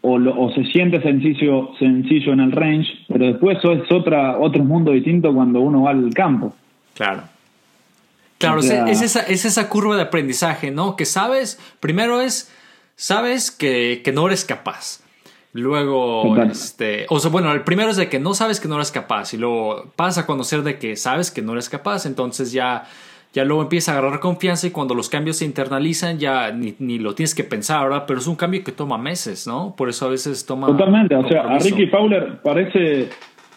[0.00, 4.62] o, o se siente sencillo, sencillo en el range, pero después eso es otra, otro
[4.64, 6.54] mundo distinto cuando uno va al campo.
[6.94, 7.22] Claro.
[8.38, 10.94] Claro, es, esa, es esa curva de aprendizaje, ¿no?
[10.94, 12.54] Que sabes, primero es,
[12.94, 15.00] sabes que, que no eres capaz.
[15.52, 18.92] Luego, este, o sea, bueno, el primero es de que no sabes que no eres
[18.92, 22.84] capaz y luego pasa a conocer de que sabes que no eres capaz, entonces ya,
[23.32, 26.98] ya luego empieza a agarrar confianza y cuando los cambios se internalizan ya ni, ni
[26.98, 28.04] lo tienes que pensar, ¿verdad?
[28.06, 29.74] Pero es un cambio que toma meses, ¿no?
[29.76, 30.66] Por eso a veces toma...
[30.68, 33.08] Totalmente, o sea, a Ricky Fowler parece,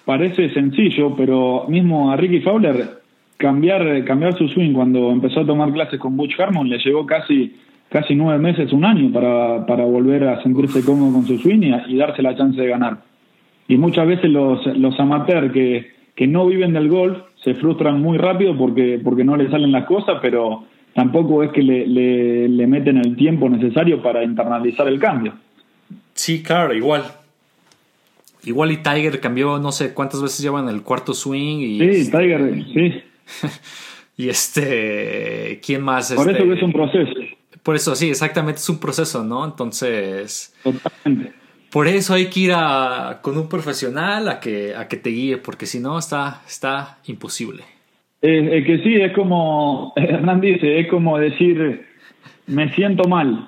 [0.06, 3.02] parece sencillo, pero mismo a Ricky Fowler
[3.38, 7.56] cambiar, cambiar su swing cuando empezó a tomar clases con Butch Harmon le llevó casi,
[7.90, 11.98] casi nueve meses, un año para, para volver a sentirse cómodo con su swing y,
[11.98, 12.98] darse la chance de ganar.
[13.68, 18.18] Y muchas veces los, los amateurs que, que no viven del golf se frustran muy
[18.18, 22.68] rápido porque, porque no les salen las cosas, pero tampoco es que le, le, le
[22.68, 25.34] meten el tiempo necesario para internalizar el cambio.
[26.14, 27.04] Sí, claro, igual.
[28.44, 31.60] Igual y Tiger cambió no sé cuántas veces llevan el cuarto swing.
[31.60, 33.04] Y sí, este Tiger, sí.
[34.18, 36.12] y este, ¿quién más?
[36.14, 37.14] Por eso es un proceso.
[37.64, 39.46] Por eso, sí, exactamente, es un proceso, ¿no?
[39.46, 40.56] Entonces...
[40.64, 41.41] Totalmente.
[41.72, 45.38] Por eso hay que ir a, con un profesional a que, a que te guíe,
[45.38, 47.64] porque si no está, está imposible.
[48.22, 51.86] Es, que sí, es como, Hernán dice, es como decir,
[52.48, 53.48] me siento mal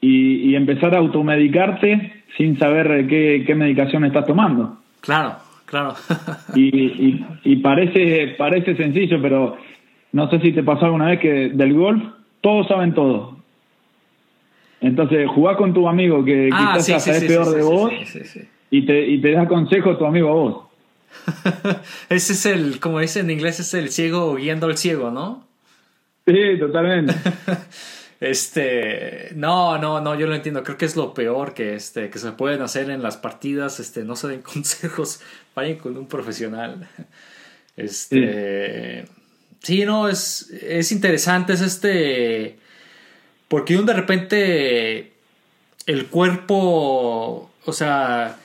[0.00, 4.78] y, y empezar a automedicarte sin saber qué, qué medicación estás tomando.
[5.00, 5.36] Claro,
[5.68, 5.94] Claro.
[6.54, 9.56] y, y, parece, parece sencillo, pero
[10.12, 12.02] no sé si te pasó alguna vez que del golf
[12.40, 13.37] todos saben todo.
[14.80, 17.92] Entonces, jugás con tu amigo que ah, quizás es peor de vos
[18.70, 20.64] y te, y te da consejo tu amigo a vos.
[22.08, 25.46] Ese es el, como dice en inglés, es el ciego guiando al ciego, ¿no?
[26.26, 27.14] Sí, totalmente.
[28.20, 30.64] Este, no, no, no, yo lo entiendo.
[30.64, 33.78] Creo que es lo peor que, este, que se pueden hacer en las partidas.
[33.78, 35.20] Este, no se den consejos,
[35.54, 36.88] vayan con un profesional.
[37.76, 39.04] Este,
[39.62, 42.58] sí, no, es, es interesante, es este,
[43.48, 45.12] porque de repente
[45.86, 48.36] el cuerpo, o sea,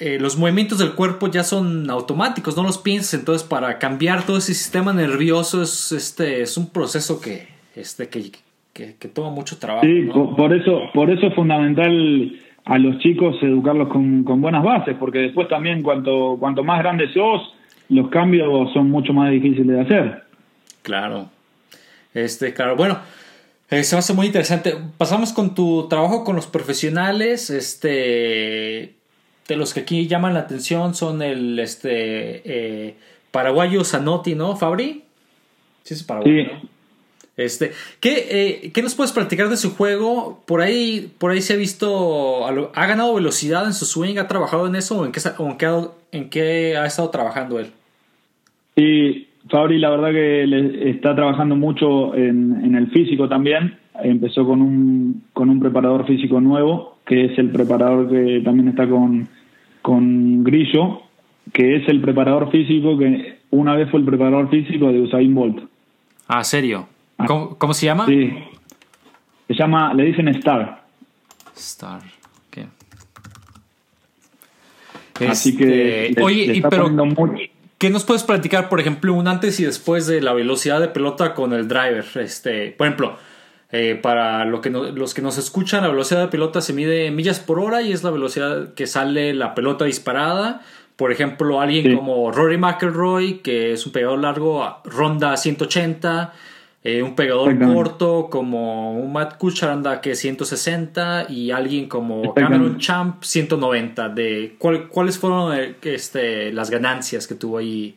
[0.00, 3.20] eh, los movimientos del cuerpo ya son automáticos, no los piensas.
[3.20, 8.32] Entonces, para cambiar todo ese sistema nervioso es, este, es un proceso que, este, que,
[8.72, 9.86] que, toma mucho trabajo.
[9.86, 15.18] Sí, por, eso, por eso es fundamental a los chicos educarlos con, buenas bases, porque
[15.18, 17.54] después también cuanto, cuanto más grandes sos,
[17.88, 20.24] los cambios son mucho más difíciles de hacer.
[20.82, 21.28] Claro.
[22.12, 22.74] Este, claro.
[22.74, 22.98] Bueno,
[23.70, 24.76] eh, se me hace muy interesante.
[24.98, 27.50] Pasamos con tu trabajo con los profesionales.
[27.50, 28.94] Este.
[29.48, 32.96] De los que aquí llaman la atención son el este eh,
[33.30, 35.04] paraguayo Zanotti, ¿no, Fabri?
[35.84, 36.50] Sí, es paraguayo.
[37.36, 40.42] Este, ¿qué, eh, nos puedes platicar de su juego?
[40.46, 44.16] Por ahí, por ahí se ha visto, ¿ha ganado velocidad en su swing?
[44.16, 45.20] ¿Ha trabajado en eso o en qué,
[46.12, 47.72] en qué, ha estado trabajando él?
[48.74, 53.78] Sí, Fabri la verdad que le está trabajando mucho en, el físico también.
[54.02, 58.88] Empezó con un, con un preparador físico nuevo, que es el preparador que también está
[58.88, 59.28] con,
[59.82, 61.02] con Grillo,
[61.52, 65.62] que es el preparador físico que una vez fue el preparador físico de Usain Bolt.
[66.28, 66.88] Ah, ¿serio?
[67.26, 68.06] ¿Cómo, se llama?
[68.06, 68.32] Sí.
[69.48, 70.84] Se llama, le dicen Star.
[71.54, 72.00] Star,
[72.48, 72.66] ok.
[75.28, 76.08] Así que.
[76.08, 77.32] Este, le- oye, le y está pero mucho-
[77.78, 81.34] ¿qué nos puedes platicar, por ejemplo, un antes y después de la velocidad de pelota
[81.34, 82.04] con el driver?
[82.16, 83.16] Este, por ejemplo,
[83.72, 87.06] eh, para lo que no- los que nos escuchan, la velocidad de pelota se mide
[87.06, 90.62] en millas por hora y es la velocidad que sale la pelota disparada.
[90.96, 91.94] Por ejemplo, alguien Sí.
[91.94, 96.32] como Rory McIlroy, que es un pegador largo, ronda 180.
[96.86, 102.22] Eh, un pegador corto como un Matt Kuchar anda que 160 y alguien como.
[102.34, 104.08] Cameron Champ 190.
[104.10, 107.96] De, ¿cuál- ¿Cuáles fueron eh, este, las ganancias que tuvo ahí,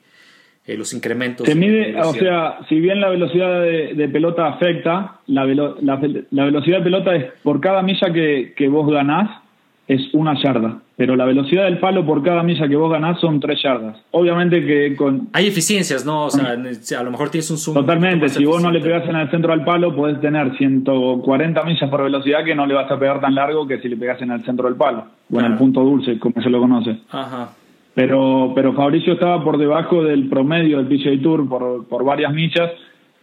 [0.65, 1.45] eh, los incrementos?
[1.47, 5.77] Se de mide, o sea, si bien la velocidad de, de pelota afecta, la, velo-
[5.81, 9.29] la, ve- la velocidad de pelota es por cada milla que, que vos ganás
[9.87, 13.39] es una yarda, pero la velocidad del palo por cada milla que vos ganás son
[13.39, 13.95] tres yardas.
[14.11, 16.25] Obviamente que con Hay eficiencias, ¿no?
[16.25, 17.73] O sea, a lo mejor tienes un zoom.
[17.73, 21.89] totalmente, si vos no le pegás en el centro al palo, podés tener 140 millas
[21.89, 24.31] por velocidad que no le vas a pegar tan largo que si le pegás en
[24.31, 26.97] el centro del palo, o en el punto dulce, como se lo conoce.
[27.11, 27.51] Ajá.
[27.93, 32.71] pero pero Fabricio estaba por debajo del promedio del PGA Tour por, por varias millas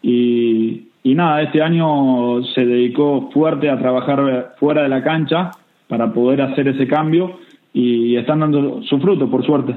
[0.00, 5.50] y, y nada, este año se dedicó fuerte a trabajar fuera de la cancha
[5.88, 7.36] para poder hacer ese cambio
[7.78, 9.74] y están dando su fruto, por suerte.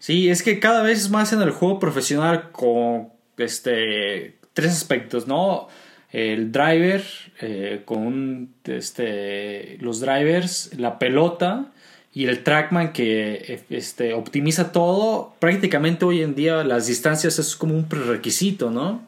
[0.00, 3.06] Sí, es que cada vez más en el juego profesional con
[3.38, 5.68] este tres aspectos, ¿no?
[6.10, 7.04] El driver,
[7.40, 11.66] eh, con un, este, los drivers, la pelota
[12.12, 15.34] y el trackman que este, optimiza todo.
[15.38, 19.02] Prácticamente hoy en día las distancias es como un prerequisito, ¿no?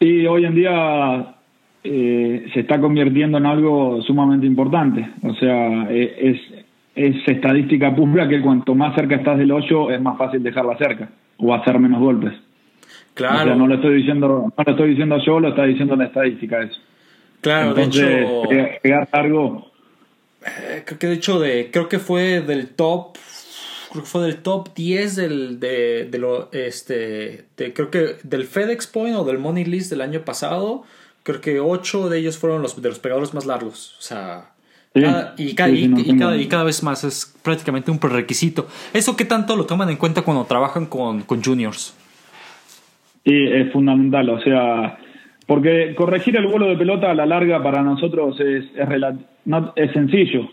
[0.00, 1.34] Y hoy en día
[1.84, 5.10] eh, se está convirtiendo en algo sumamente importante.
[5.22, 10.00] O sea, eh, es, es estadística pura que cuanto más cerca estás del hoyo es
[10.00, 12.34] más fácil dejarla cerca o hacer menos golpes.
[13.14, 15.96] Claro, O sea, no lo estoy diciendo, no lo estoy diciendo yo, lo está diciendo
[15.96, 16.80] la estadística eso.
[17.40, 18.42] claro, Entonces, de hecho...
[18.48, 19.70] pe- pegar largo,
[20.44, 23.16] Eh, creo que de hecho de creo que fue del top
[23.92, 28.44] creo que fue del top 10 del de, de lo este de, creo que del
[28.46, 30.82] FedEx Point o del Money List del año pasado
[31.22, 34.51] creo que 8 de ellos fueron los de los pegadores más largos o sea
[35.00, 38.66] cada- y, ca- sí, y- y cada, y cada vez más es prácticamente un prerequisito
[38.92, 41.96] eso qué tanto lo toman en cuenta cuando trabajan con, con juniors
[43.24, 44.28] sí, es fundamental.
[44.30, 44.98] O sea,
[45.46, 49.72] porque corregir el vuelo de pelota a la larga para nosotros es, es, rela- no,
[49.76, 50.48] es sencillo,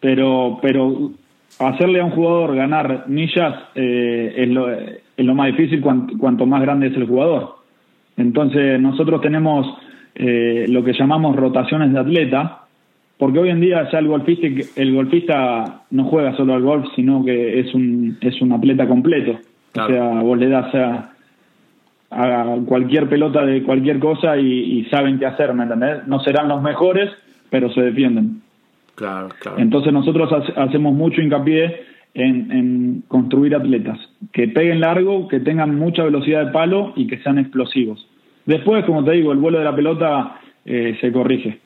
[0.00, 1.10] pero, pero
[1.58, 6.46] hacerle a un jugador ganar millas eh, es, lo, es lo más difícil cuan- cuanto
[6.46, 7.56] más grande es el jugador.
[8.16, 9.66] Entonces nosotros tenemos
[10.14, 12.65] eh, lo que llamamos rotaciones de atleta,
[13.18, 14.46] porque hoy en día ya el golfista,
[14.80, 19.38] el golfista no juega solo al golf, sino que es un, es un atleta completo.
[19.72, 19.88] Claro.
[19.88, 21.12] O sea, vos le das a,
[22.10, 24.46] a cualquier pelota de cualquier cosa y,
[24.80, 26.06] y saben qué hacer, ¿me entendés?
[26.06, 27.10] No serán los mejores,
[27.50, 28.42] pero se defienden.
[28.94, 31.80] claro claro Entonces nosotros hace- hacemos mucho hincapié
[32.14, 33.98] en, en construir atletas
[34.32, 38.06] que peguen largo, que tengan mucha velocidad de palo y que sean explosivos.
[38.46, 41.58] Después, como te digo, el vuelo de la pelota eh, se corrige,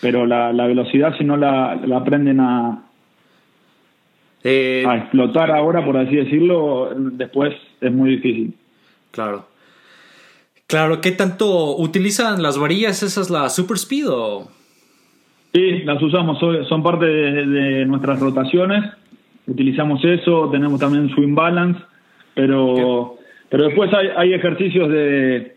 [0.00, 2.84] pero la, la velocidad si no la, la aprenden a,
[4.44, 8.54] Eh, a explotar ahora, por así decirlo, después es muy difícil.
[9.10, 9.46] claro
[10.68, 14.48] claro qué tanto utilizan las varillas esas la super speed o
[15.54, 18.84] Sí, las usamos, son parte de, de nuestras rotaciones.
[19.46, 21.80] Utilizamos eso, tenemos también swing balance,
[22.34, 23.16] pero,
[23.48, 25.56] pero después hay, hay ejercicios de,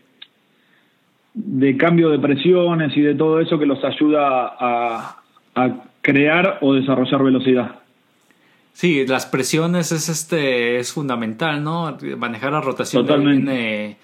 [1.34, 5.16] de cambio de presiones y de todo eso que los ayuda a,
[5.54, 5.70] a
[6.02, 7.76] crear o desarrollar velocidad.
[8.74, 11.96] Sí, las presiones es este es fundamental, ¿no?
[12.18, 13.52] Manejar la rotación Totalmente.
[13.52, 13.96] viene,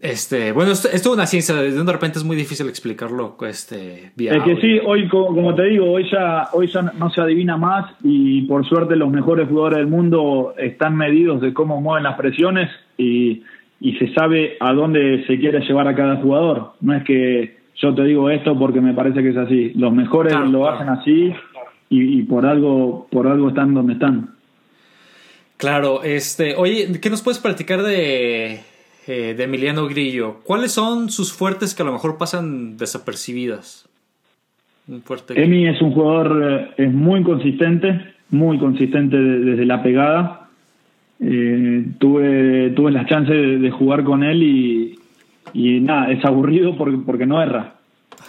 [0.00, 4.32] este, bueno, esto, esto es una ciencia, de repente es muy difícil explicarlo este vía
[4.36, 4.60] Es que audio.
[4.62, 8.42] sí, hoy co- como te digo, hoy ya, hoy ya no se adivina más y
[8.42, 13.42] por suerte los mejores jugadores del mundo están medidos de cómo mueven las presiones y,
[13.80, 16.72] y se sabe a dónde se quiere llevar a cada jugador.
[16.80, 19.72] No es que yo te digo esto porque me parece que es así.
[19.74, 20.76] Los mejores Claro, lo claro.
[20.76, 21.32] hacen así
[21.88, 24.30] y, y por algo por algo están donde están.
[25.56, 28.60] Claro, este, oye, ¿qué nos puedes platicar de
[29.06, 30.36] eh, de Emiliano Grillo?
[30.44, 33.86] ¿Cuáles son sus fuertes que a lo mejor pasan desapercibidas?
[34.88, 39.64] Un fuerte que- Emi es un jugador, eh, es muy consistente, muy consistente de- desde
[39.66, 40.39] la pegada.
[41.22, 44.98] Eh, tuve, tuve la chance de, de jugar con él y,
[45.52, 47.74] y nada, es aburrido porque, porque no erra.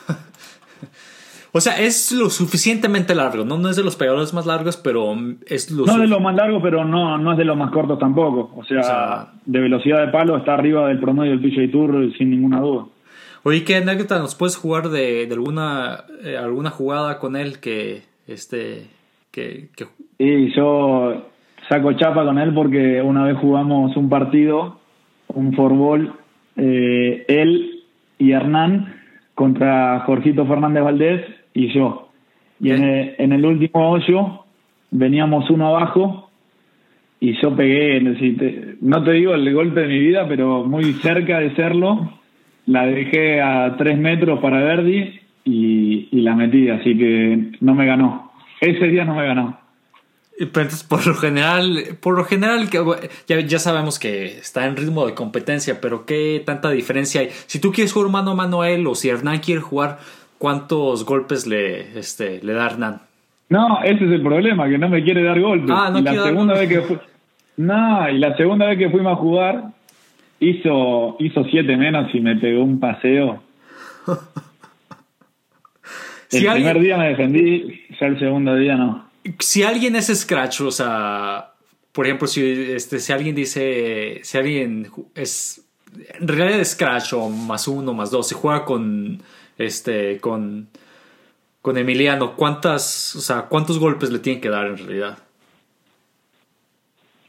[1.53, 3.57] O sea, es lo suficientemente largo, ¿no?
[3.57, 5.13] No es de los pegadores más largos, pero
[5.45, 7.71] es lo No es de los más largos, pero no, no es de los más
[7.71, 8.53] cortos tampoco.
[8.57, 12.13] O sea, O sea- de velocidad de palo está arriba del promedio del PGA Tour
[12.17, 12.85] sin ninguna duda.
[13.43, 18.87] Oye, ¿qué anécdota nos puedes jugar de, alguna eh, alguna jugada con él que este
[19.31, 19.87] que, que...
[20.19, 21.30] Y yo
[21.69, 24.79] saco chapa con él porque una vez jugamos un partido,
[25.27, 26.13] un forbol,
[26.57, 27.83] eh, él
[28.17, 28.95] y Hernán
[29.35, 32.09] contra Jorgito Fernández Valdés y yo.
[32.59, 34.45] Y en el, en el, último hoyo
[34.91, 36.29] veníamos uno abajo
[37.19, 38.01] y yo pegué,
[38.81, 42.13] no te digo el golpe de mi vida, pero muy cerca de serlo.
[42.67, 47.85] La dejé a tres metros para Verdi y, y la metí, así que no me
[47.85, 48.31] ganó.
[48.59, 49.60] Ese día no me ganó.
[50.47, 52.67] Pero entonces, por lo general, por lo general,
[53.27, 57.29] ya, ya sabemos que está en ritmo de competencia, pero ¿qué tanta diferencia hay?
[57.45, 59.99] Si tú quieres jugar mano a mano a él o si Hernán quiere jugar,
[60.39, 63.01] ¿cuántos golpes le, este, le da Hernán?
[63.49, 65.69] No, ese es el problema, que no me quiere dar golpes.
[65.71, 66.97] Ah, no y la segunda vez que
[67.57, 69.65] No, y la segunda vez que fuimos a jugar,
[70.39, 73.43] hizo, hizo siete menos y me pegó un paseo.
[76.31, 80.71] el primer día me defendí, ya el segundo día no si alguien es Scratch, o
[80.71, 81.51] sea,
[81.91, 85.67] por ejemplo, si, este, si alguien dice, si alguien es,
[86.19, 89.19] en realidad es Scratch o más uno, más dos, si juega con,
[89.57, 90.67] este, con,
[91.61, 95.17] con Emiliano, ¿cuántas, o sea, cuántos golpes le tienen que dar en realidad?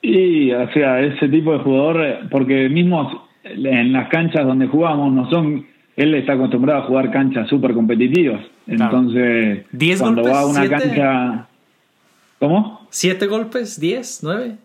[0.01, 5.29] Y, o sea, ese tipo de jugador, porque mismo en las canchas donde jugamos no
[5.31, 9.67] son, él está acostumbrado a jugar canchas súper competitivas, entonces
[9.99, 11.49] cuando va a una cancha
[12.43, 12.89] ¿Cómo?
[12.91, 13.79] ¿Siete golpes?
[13.79, 14.19] ¿Diez?
[14.25, 14.57] ¿Nueve?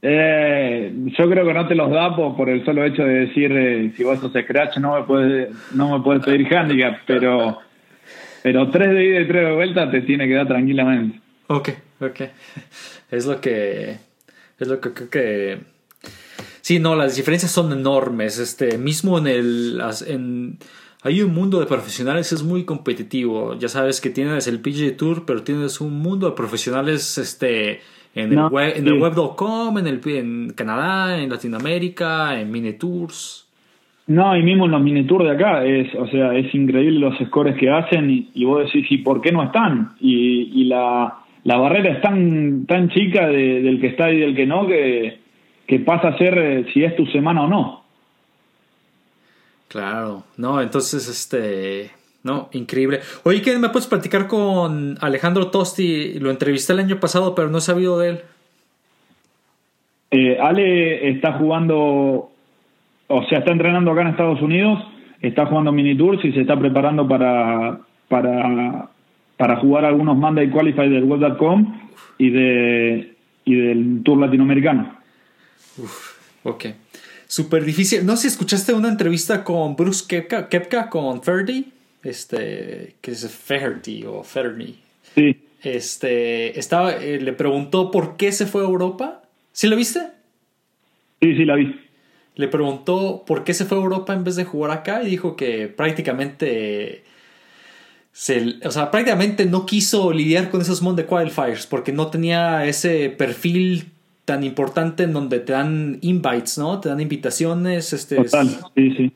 [0.00, 3.92] Eh, yo creo que no te los da por, el solo hecho de decir eh,
[3.96, 7.58] si vos sos scratch no me puedes no me puedes pedir handicap pero
[8.44, 11.68] pero tres de ida y tres de vuelta te tiene que dar tranquilamente ok
[12.00, 12.20] ok
[13.10, 13.96] es lo que
[14.60, 15.58] es lo que creo que
[16.60, 20.58] sí no las diferencias son enormes este mismo en el en
[21.04, 23.54] hay un mundo de profesionales, es muy competitivo.
[23.58, 27.80] Ya sabes que tienes el PGA Tour, pero tienes un mundo de profesionales este,
[28.14, 33.48] en, el, web, en el web.com, en, el, en Canadá, en Latinoamérica, en mini tours.
[34.06, 37.18] No, y mismo en los mini tours de acá, es, o sea, es increíble los
[37.26, 39.92] scores que hacen y, vos decís, ¿y por qué no están?
[40.00, 44.46] Y, y la, la barrera es tan, tan chica del que está y del que
[44.46, 45.18] no que,
[45.66, 47.81] que pasa a ser eh, si es tu semana o no.
[49.72, 51.92] Claro, no, entonces, este,
[52.24, 53.00] no, increíble.
[53.22, 56.18] Oye, ¿qué me puedes platicar con Alejandro Tosti?
[56.20, 58.20] Lo entrevisté el año pasado, pero no he sabido de él.
[60.10, 62.30] Eh, Ale está jugando,
[63.06, 64.78] o sea, está entrenando acá en Estados Unidos,
[65.22, 68.90] está jugando mini tours y se está preparando para, para,
[69.38, 71.80] para jugar algunos Monday Qualify del Web.com
[72.18, 73.14] y, de,
[73.46, 74.98] y del Tour Latinoamericano.
[75.78, 76.66] Uf, ok
[77.32, 78.04] súper difícil.
[78.04, 84.04] No sé si escuchaste una entrevista con Bruce Kepka, con Ferdy, este, que es Ferdy
[84.04, 84.78] o Ferdy.
[85.14, 85.40] Sí.
[85.62, 89.22] Este, estaba, eh, le preguntó por qué se fue a Europa.
[89.50, 90.00] ¿Sí lo viste?
[91.22, 91.80] Sí, sí, la vi.
[92.34, 95.34] Le preguntó por qué se fue a Europa en vez de jugar acá y dijo
[95.34, 97.02] que prácticamente
[98.12, 103.08] se, o sea, prácticamente no quiso lidiar con esos Monday Wildfires porque no tenía ese
[103.08, 103.91] perfil
[104.24, 106.80] tan importante en donde te dan invites, ¿no?
[106.80, 107.92] Te dan invitaciones.
[107.92, 109.12] Este, Total, sí, sí.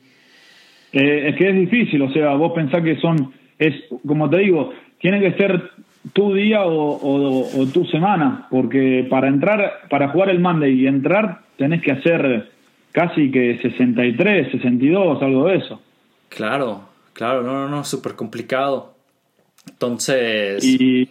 [0.93, 3.75] Eh, es que es difícil, o sea, vos pensás que son, es
[4.07, 5.71] como te digo, tiene que ser
[6.13, 11.83] tu día o, tu semana, porque para entrar, para jugar el Monday y entrar, tenés
[11.83, 12.51] que hacer
[12.93, 15.83] casi que 63, 62, algo de eso.
[16.29, 18.95] Claro, claro, no, no, no, súper complicado.
[19.69, 20.65] Entonces...
[20.65, 21.11] Y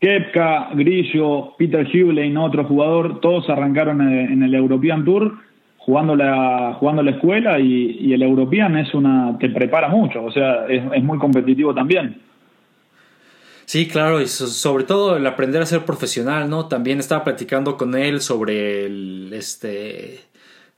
[0.00, 7.02] Kepka, Grillo, Peter Hewley, otro jugador, todos arrancaron en el European Tour jugando la, jugando
[7.02, 11.74] la escuela y, el European es una te prepara mucho, o sea, es, muy competitivo
[11.74, 12.20] también.
[13.64, 16.66] Sí, claro, y sobre todo el aprender a ser profesional, ¿no?
[16.66, 20.20] También estaba platicando con él sobre este,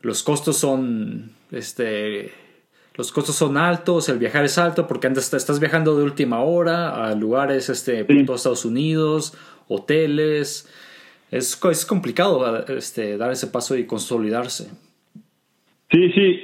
[0.01, 2.33] los costos son, este,
[2.95, 7.07] los costos son altos, el viajar es alto porque antes estás viajando de última hora
[7.07, 9.37] a lugares este, por todos Estados Unidos,
[9.69, 10.69] hoteles.
[11.31, 14.71] Es, es complicado este, dar ese paso y consolidarse.
[15.91, 16.39] Sí, sí,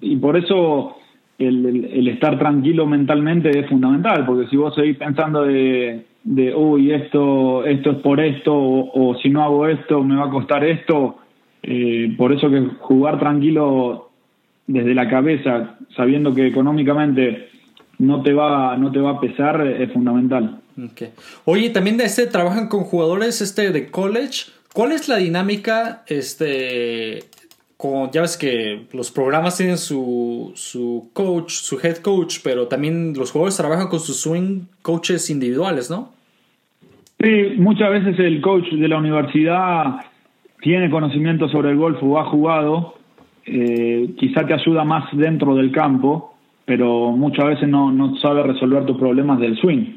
[0.00, 0.96] y, por eso
[1.38, 7.64] el, estar tranquilo mentalmente es fundamental, porque si vos seguís pensando de, de uy, esto,
[7.64, 11.16] esto es por esto, o, si no hago esto, me va a costar esto,
[11.62, 14.09] eh, por eso que jugar tranquilo
[14.70, 17.48] desde la cabeza, sabiendo que económicamente
[17.98, 20.60] no te va, no te va a pesar, es fundamental.
[21.44, 24.46] Oye, también de este trabajan con jugadores este de college.
[24.72, 27.24] ¿Cuál es la dinámica este
[27.76, 33.14] con, ya ves que los programas tienen su, su coach, su head coach, pero también
[33.16, 36.12] los jugadores trabajan con sus swing coaches individuales, ¿no?
[37.18, 39.96] Sí, muchas veces el coach de la universidad
[40.60, 42.99] tiene conocimiento sobre el golf o ha jugado,
[43.50, 46.34] eh, quizá te ayuda más dentro del campo,
[46.64, 49.96] pero muchas veces no, no sabe resolver tus problemas del swing.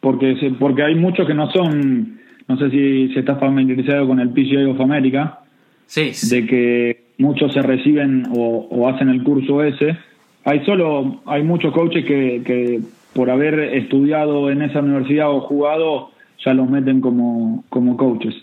[0.00, 4.30] Porque, porque hay muchos que no son, no sé si, si estás familiarizado con el
[4.30, 5.40] PGA of America,
[5.86, 9.96] sí, de que muchos se reciben o, o, hacen el curso ese.
[10.44, 12.80] Hay solo, hay muchos coaches que, que
[13.14, 16.10] por haber estudiado en esa universidad o jugado,
[16.44, 18.34] ya los meten como, como coaches.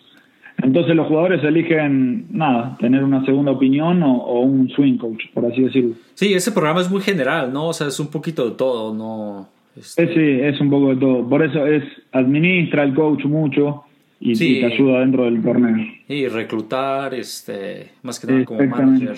[0.63, 5.45] Entonces los jugadores eligen, nada, tener una segunda opinión o, o, un swing coach, por
[5.45, 5.95] así decirlo.
[6.13, 7.67] Sí, ese programa es muy general, ¿no?
[7.67, 9.49] O sea, es un poquito de todo, ¿no?
[9.75, 10.07] Este...
[10.13, 11.27] Sí, es un poco de todo.
[11.27, 13.83] Por eso es, administra el coach mucho
[14.19, 15.85] y, sí, y te ayuda dentro del torneo.
[16.07, 19.17] Y reclutar, este, más que nada como manager.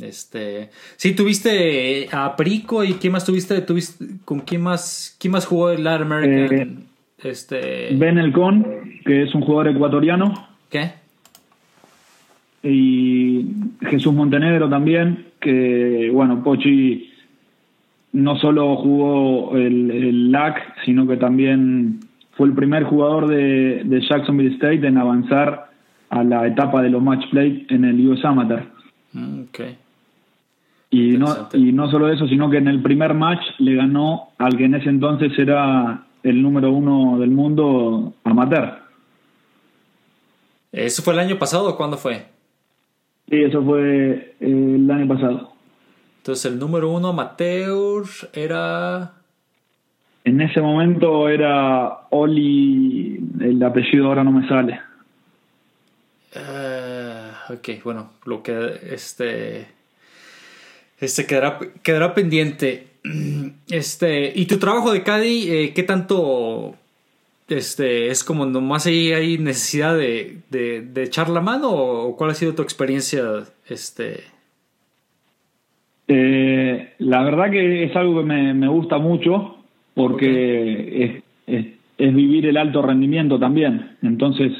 [0.00, 5.44] Este, sí, tuviste a Prico y quién más tuviste, tuviste con quién más, quién más
[5.44, 6.86] jugó el Latin American.
[7.18, 7.88] Eh, este...
[7.96, 8.64] Ben Elcon,
[9.04, 10.47] que es un jugador ecuatoriano.
[10.70, 10.92] ¿Qué?
[12.62, 13.46] Y
[13.82, 17.10] Jesús Montenegro también, que bueno, Pochi
[18.12, 22.00] no solo jugó el, el LAC, sino que también
[22.32, 25.70] fue el primer jugador de, de, Jacksonville State en avanzar
[26.10, 28.64] a la etapa de los match play en el US Amateur.
[29.48, 29.76] Okay.
[30.90, 34.56] Y no, y no solo eso, sino que en el primer match le ganó al
[34.56, 38.77] que en ese entonces era el número uno del mundo amateur.
[40.72, 42.26] ¿Eso fue el año pasado o cuándo fue?
[43.28, 45.52] Sí, eso fue el año pasado.
[46.18, 49.14] Entonces el número uno amateur era...
[50.24, 54.78] En ese momento era Oli, el apellido ahora no me sale.
[56.36, 59.68] Uh, ok, bueno, lo que este,
[61.00, 62.88] este quedará, quedará pendiente.
[63.70, 66.74] Este, ¿y tu trabajo de Caddy, eh, qué tanto
[67.48, 72.30] este, es como nomás ahí hay necesidad de, de, de, echar la mano o cuál
[72.30, 73.22] ha sido tu experiencia
[73.68, 74.24] este,
[76.08, 79.56] eh, la verdad que es algo que me, me gusta mucho
[79.92, 81.66] porque es, es,
[81.98, 83.96] es, vivir el alto rendimiento también.
[84.02, 84.52] Entonces,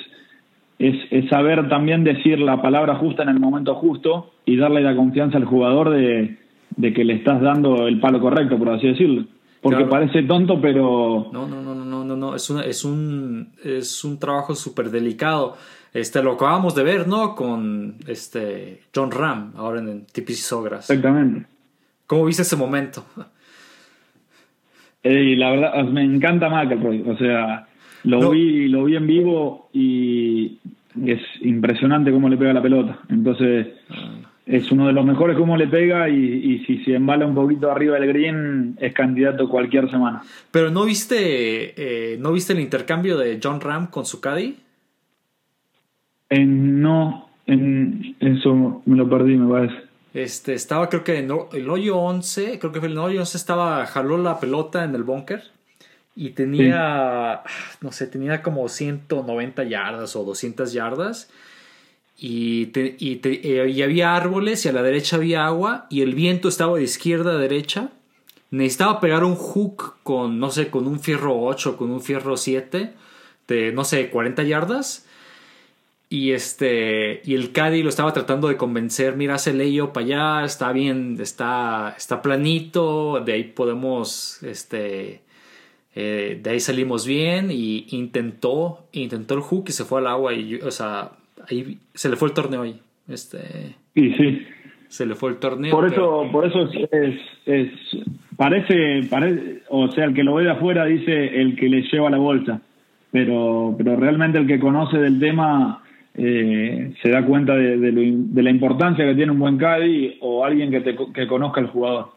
[0.78, 4.94] es, es, saber también decir la palabra justa en el momento justo y darle la
[4.94, 6.36] confianza al jugador de,
[6.76, 9.24] de que le estás dando el palo correcto, por así decirlo.
[9.60, 9.90] Porque claro.
[9.90, 11.28] parece tonto, pero...
[11.32, 15.56] No, no, no, no, no, no, es, una, es, un, es un trabajo súper delicado.
[15.92, 17.34] Este, lo acabamos de ver, ¿no?
[17.34, 20.90] Con este John Ram, ahora en TPC Sogras.
[20.90, 21.46] Exactamente.
[22.06, 23.04] ¿Cómo viste ese momento?
[25.02, 27.02] Eh, la verdad, me encanta McElroy.
[27.08, 27.68] O sea,
[28.04, 28.30] lo, no.
[28.30, 30.58] vi, lo vi en vivo y
[31.04, 32.98] es impresionante cómo le pega la pelota.
[33.08, 34.27] Entonces, ah.
[34.48, 37.70] Es uno de los mejores cómo le pega y, y, si se embala un poquito
[37.70, 40.22] arriba del green, es candidato cualquier semana.
[40.50, 44.56] Pero ¿no viste, eh, ¿no viste el intercambio de John Ram con su caddy?
[46.30, 49.76] En, no, en eso me lo perdí, me parece.
[50.14, 53.84] Este, estaba creo que en el hoyo 11, creo que fue el hoyo 11 estaba,
[53.84, 55.42] jaló la pelota en el búnker
[56.16, 57.76] y tenía, sí.
[57.82, 61.30] no sé, tenía como 190 yardas o 200 yardas
[62.18, 66.14] y, te, y, te, y, había árboles y a la derecha había agua y el
[66.14, 67.92] viento estaba de izquierda a derecha.
[68.50, 72.94] Necesitaba pegar un hook con, no sé, con un fierro 8, con un fierro 7
[73.46, 75.06] de, no sé, 40 yardas
[76.10, 77.20] y este.
[77.24, 79.16] Y el Caddy lo estaba tratando de convencer.
[79.16, 80.44] Mira, hace leyo para allá.
[80.44, 81.18] Está bien.
[81.20, 81.94] Está.
[81.96, 83.20] Está planito.
[83.24, 84.42] De ahí podemos.
[84.42, 85.22] Este.
[85.94, 87.50] Eh, de ahí salimos bien.
[87.50, 88.86] Y intentó.
[88.92, 90.32] Intentó el hook y se fue al agua.
[90.32, 91.12] Y o sea.
[91.50, 92.80] Ahí se le fue el torneo ahí.
[93.08, 93.38] Este.
[93.94, 94.46] Y sí.
[94.88, 95.70] Se le fue el torneo.
[95.70, 96.32] Por eso, pero...
[96.32, 97.70] por eso es, es,
[98.36, 99.62] parece, parece.
[99.68, 102.60] O sea, el que lo ve de afuera dice el que le lleva la bolsa.
[103.10, 105.82] Pero, pero realmente el que conoce del tema
[106.14, 110.18] eh, se da cuenta de, de, lo, de, la importancia que tiene un buen caddy
[110.20, 112.08] o alguien que, te, que conozca al jugador.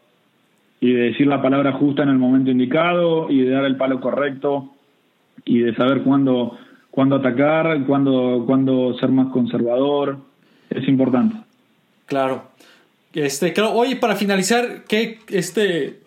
[0.80, 4.00] Y de decir la palabra justa en el momento indicado y de dar el palo
[4.00, 4.72] correcto
[5.44, 6.58] y de saber cuándo,
[6.92, 10.18] cuándo atacar, cuándo, cuándo ser más conservador.
[10.70, 11.36] Es importante.
[12.06, 12.44] Claro.
[13.12, 16.00] Este, claro, oye, para finalizar, ¿qué, este,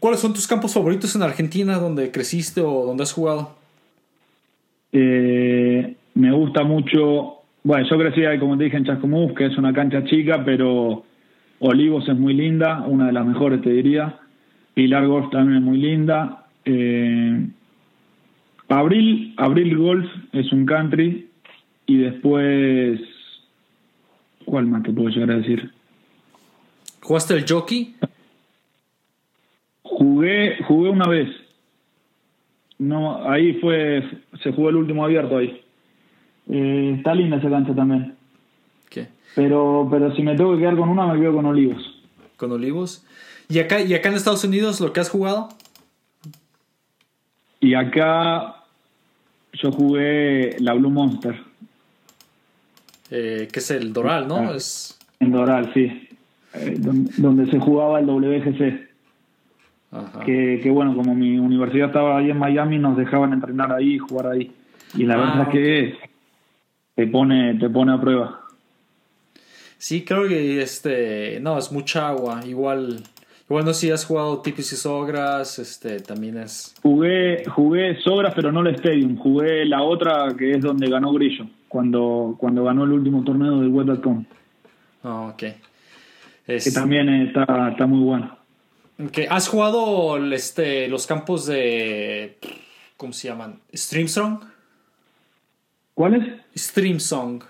[0.00, 3.54] ¿cuáles son tus campos favoritos en Argentina donde creciste o donde has jugado?
[4.92, 9.56] Eh, me gusta mucho, bueno, yo crecí ahí, como te dije, en Chascomús, que es
[9.58, 11.04] una cancha chica, pero
[11.60, 14.18] Olivos es muy linda, una de las mejores te diría.
[14.74, 16.46] Pilar Golf también es muy linda.
[16.64, 17.46] Eh,
[18.78, 21.28] Abril, Abril Golf es un country
[21.86, 23.00] y después
[24.44, 25.72] ¿Cuál más te puedo llegar a decir?
[27.00, 27.96] ¿Jugaste el jockey?
[29.82, 31.28] Jugué, jugué una vez.
[32.78, 34.02] No, ahí fue,
[34.42, 35.62] se jugó el último abierto ahí.
[36.48, 38.14] Eh, está linda esa cancha también.
[38.88, 39.08] ¿Qué?
[39.34, 41.82] Pero, pero si me tengo que quedar con una, me quedo con Olivos.
[42.36, 43.06] ¿Con Olivos?
[43.48, 45.48] ¿Y acá, ¿Y acá en Estados Unidos lo que has jugado?
[47.60, 48.61] Y acá
[49.52, 51.36] yo jugué la Blue Monster.
[53.10, 54.36] Eh, que es el Doral, ¿no?
[54.36, 54.98] Ah, es...
[55.20, 56.08] En Doral, sí.
[56.54, 58.88] Eh, donde, donde se jugaba el WGC.
[59.92, 60.20] Ajá.
[60.24, 63.98] Que, que bueno, como mi universidad estaba ahí en Miami, nos dejaban entrenar ahí y
[63.98, 64.50] jugar ahí.
[64.94, 65.98] Y la Ah, verdad es que
[66.94, 68.40] te pone, te pone a prueba.
[69.78, 71.40] Sí, creo que este.
[71.40, 72.40] No, es mucha agua.
[72.46, 73.02] Igual.
[73.48, 75.58] Igual no sé si has jugado tipis y sogras.
[75.58, 76.74] Este también es.
[76.82, 79.16] Jugué, jugué Sogras, pero no la Stadium.
[79.16, 83.68] Jugué la otra que es donde ganó Grillo, cuando, cuando ganó el último torneo del
[83.68, 84.24] Web.com.
[85.02, 85.42] Ah, ok.
[86.46, 88.36] Que también está, está muy bueno.
[89.04, 89.18] ok.
[89.28, 92.38] ¿Has jugado este, los campos de.
[92.96, 93.60] ¿Cómo se llaman?
[93.74, 94.40] Streamsong.
[95.94, 96.68] ¿Cuál es?
[96.68, 97.42] Streamsong.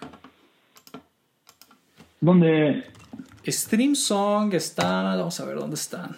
[2.20, 2.84] ¿Dónde?
[3.46, 5.16] Streamsong está.
[5.16, 6.16] Vamos a ver dónde están.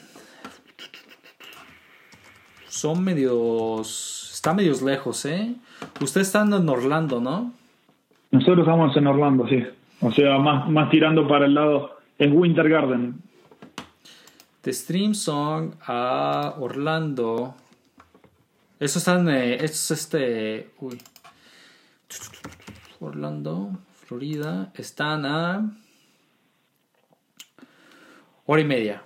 [2.68, 4.30] Son medios.
[4.34, 5.54] Están medios lejos, ¿eh?
[6.00, 7.52] Ustedes están en Orlando, ¿no?
[8.30, 9.64] Nosotros estamos en Orlando, sí.
[10.00, 11.98] O sea, más, más tirando para el lado.
[12.18, 13.22] Es Winter Garden.
[14.62, 17.54] De Streamsong a Orlando.
[18.78, 19.28] Eso están.
[19.28, 20.70] Eh, esto es este.
[20.80, 21.00] Uy.
[23.00, 23.70] Orlando,
[24.04, 24.72] Florida.
[24.74, 25.70] Están a.
[28.46, 29.02] Hora y media.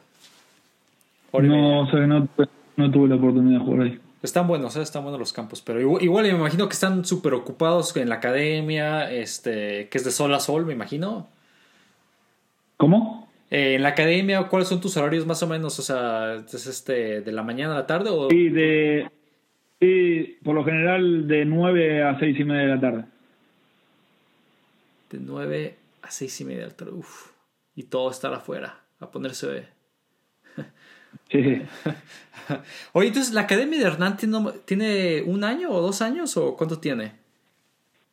[1.30, 1.62] Hora y media.
[1.62, 4.00] No, o sea, no, tuve- no tuve la oportunidad de jugar ahí.
[4.22, 4.82] Están buenos, ¿eh?
[4.82, 8.16] están buenos los campos, pero igual, igual me imagino que están súper ocupados en la
[8.16, 11.28] academia, este, que es de sol a sol, me imagino.
[12.76, 13.28] ¿Cómo?
[13.50, 15.78] Eh, en la academia, ¿cuáles son tus horarios más o menos?
[15.78, 19.08] O sea, ¿es este de la mañana a la tarde o Sí, de,
[19.80, 23.04] sí, por lo general de 9 a 6 y media de la tarde.
[25.10, 26.92] de 9 a 6 y media de la tarde?
[26.92, 27.30] Uf.
[27.76, 29.68] Y todo estar afuera, a ponerse...
[31.30, 31.62] Sí, sí.
[32.92, 36.78] Oye, entonces, ¿la academia de Hernán tiene, tiene un año o dos años o cuánto
[36.78, 37.12] tiene?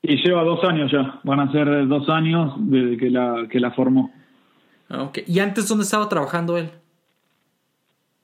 [0.02, 1.20] Y lleva dos años ya.
[1.24, 4.12] Van a ser dos años desde que la, que la formó.
[4.90, 5.20] Ah, ok.
[5.26, 6.70] ¿Y antes dónde estaba trabajando él?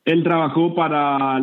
[0.05, 1.39] Él trabajó para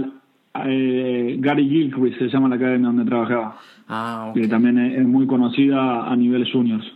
[0.67, 3.59] eh, Gary Gilchrist, se llama la academia donde trabajaba.
[3.89, 4.35] Ah, ok.
[4.35, 6.87] Que también es, es muy conocida a nivel juniors.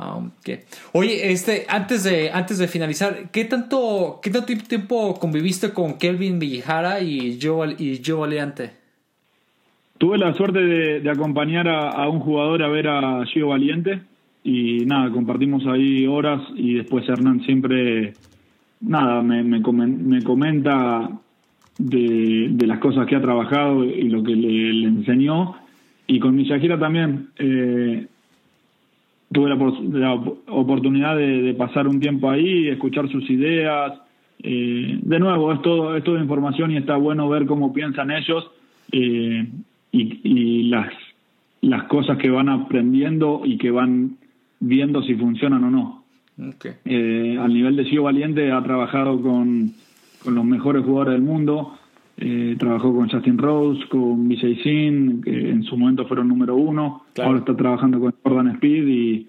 [0.00, 0.60] Ah, ok.
[0.92, 6.38] Oye, este, antes de, antes de finalizar, ¿qué tanto, qué tanto tiempo conviviste con Kelvin
[6.38, 8.70] Villajara y Joe, y Joe Valiante?
[9.98, 14.00] Tuve la suerte de, acompañar a, un jugador a ver a Gio Valiente
[14.44, 18.14] y nada, compartimos ahí horas y después Hernán siempre,
[18.80, 21.10] nada, me, me, comen- me comenta
[21.76, 25.56] de, de las cosas que ha trabajado y lo que le, enseñó.
[26.06, 28.06] Y con Miyajira también eh,
[29.32, 29.56] tuve la,
[29.98, 33.92] la op- oportunidad de, de pasar un tiempo ahí, escuchar sus ideas.
[34.42, 38.50] Eh, de nuevo, es todo, es toda información y está bueno ver cómo piensan ellos
[38.92, 39.46] eh,
[39.92, 40.92] y, y las,
[41.60, 44.16] las cosas que van aprendiendo y que van
[44.60, 46.04] viendo si funcionan o no.
[46.38, 46.66] Ok.
[46.84, 49.72] Eh, al nivel de Gio Valiente ha trabajado con,
[50.22, 51.77] con los mejores jugadores del mundo.
[52.20, 57.04] Eh, trabajó con Justin Rose, con Vijay Singh, que en su momento fueron número uno.
[57.14, 57.28] Claro.
[57.30, 59.28] Ahora está trabajando con Jordan Speed y,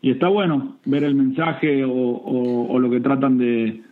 [0.00, 3.82] y está bueno ver el mensaje o, o- o lo que tratan de,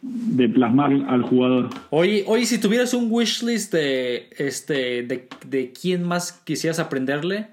[0.00, 1.68] de plasmar al jugador.
[1.90, 7.48] Oye, oye, si tuvieras un wishlist de, este, de, de quién más quisieras aprenderle,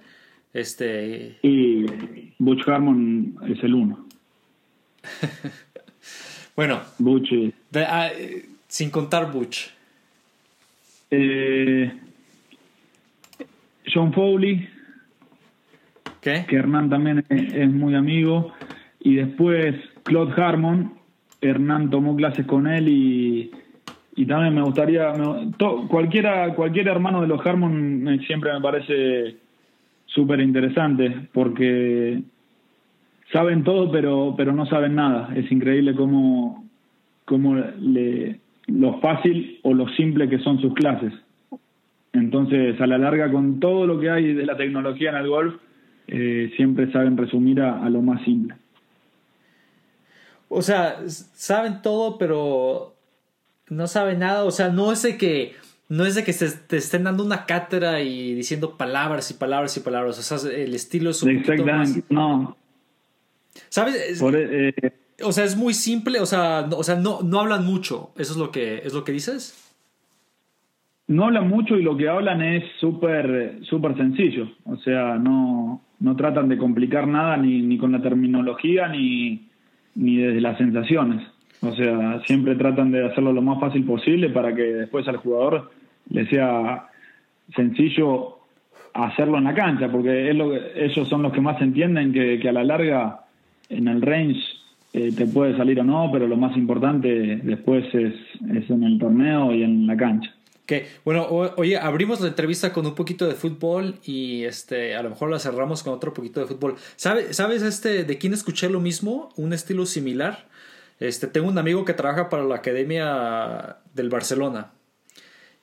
[0.53, 1.85] este, Y
[2.39, 4.05] Butch Harmon es el uno.
[6.55, 7.29] bueno, Butch
[7.71, 9.67] de- ah, eh, sin contar Butch.
[11.11, 11.91] Eh,
[13.91, 14.67] John Foley,
[16.21, 16.45] ¿Qué?
[16.47, 18.51] que Hernán también es, es muy amigo.
[18.99, 20.93] Y después Claude Harmon,
[21.41, 23.51] Hernán tomó clases con él y,
[24.15, 28.59] y también me gustaría, me- to- cualquiera, cualquier hermano de los Harmon me- siempre me
[28.61, 29.37] parece
[30.05, 32.21] súper interesante porque
[33.31, 35.29] saben todo pero, pero no saben nada.
[35.35, 36.65] Es increíble cómo,
[37.25, 38.39] cómo le,
[38.69, 41.13] lo fácil o lo simple que son sus clases.
[42.13, 45.55] Entonces, a la larga, con todo lo que hay de la tecnología en el golf,
[46.07, 48.55] eh, siempre saben resumir a, a lo más simple.
[50.47, 52.95] O sea, saben todo, pero
[53.69, 54.43] no saben nada.
[54.43, 55.53] O sea, no es de que,
[55.87, 59.77] no es de que se, te estén dando una cátedra y diciendo palabras y palabras
[59.77, 60.17] y palabras.
[60.17, 61.89] O sea, el estilo es un poquito más...
[61.89, 62.57] Exactamente, no.
[63.69, 64.21] ¿Sabes?
[64.21, 64.93] E, eh,
[65.23, 68.11] o sea, es muy simple, o sea, no, o sea, no, no hablan mucho.
[68.17, 69.65] ¿Eso es lo que, es lo que dices?
[71.07, 74.47] No hablan mucho y lo que hablan es súper súper sencillo.
[74.65, 79.47] O sea, no, no tratan de complicar nada ni, ni con la terminología ni,
[79.95, 81.25] ni desde las sensaciones.
[81.61, 85.71] O sea, siempre tratan de hacerlo lo más fácil posible para que después al jugador
[86.09, 86.87] le sea
[87.55, 88.37] sencillo
[88.93, 92.47] hacerlo en la cancha, porque es lo que, ellos son los que más entienden que,
[92.47, 93.25] a la larga
[93.69, 94.41] en el range
[94.93, 97.07] eh, te puede salir o no, pero lo más importante
[97.43, 98.13] después es,
[98.55, 100.33] es en el torneo y en la cancha.
[100.65, 101.25] Que, bueno,
[101.57, 105.39] oye, abrimos la entrevista con un poquito de fútbol y este, a lo mejor la
[105.39, 106.75] cerramos con otro poquito de fútbol.
[106.95, 109.29] ¿Sabes, ¿Sabes este, de quién escuché lo mismo?
[109.35, 110.47] Un estilo similar.
[110.99, 114.71] Este, tengo un amigo que trabaja para la Academia del Barcelona.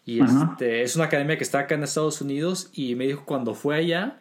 [0.05, 3.55] Y este, es una academia que está acá en Estados Unidos y me dijo cuando
[3.55, 4.19] fue allá,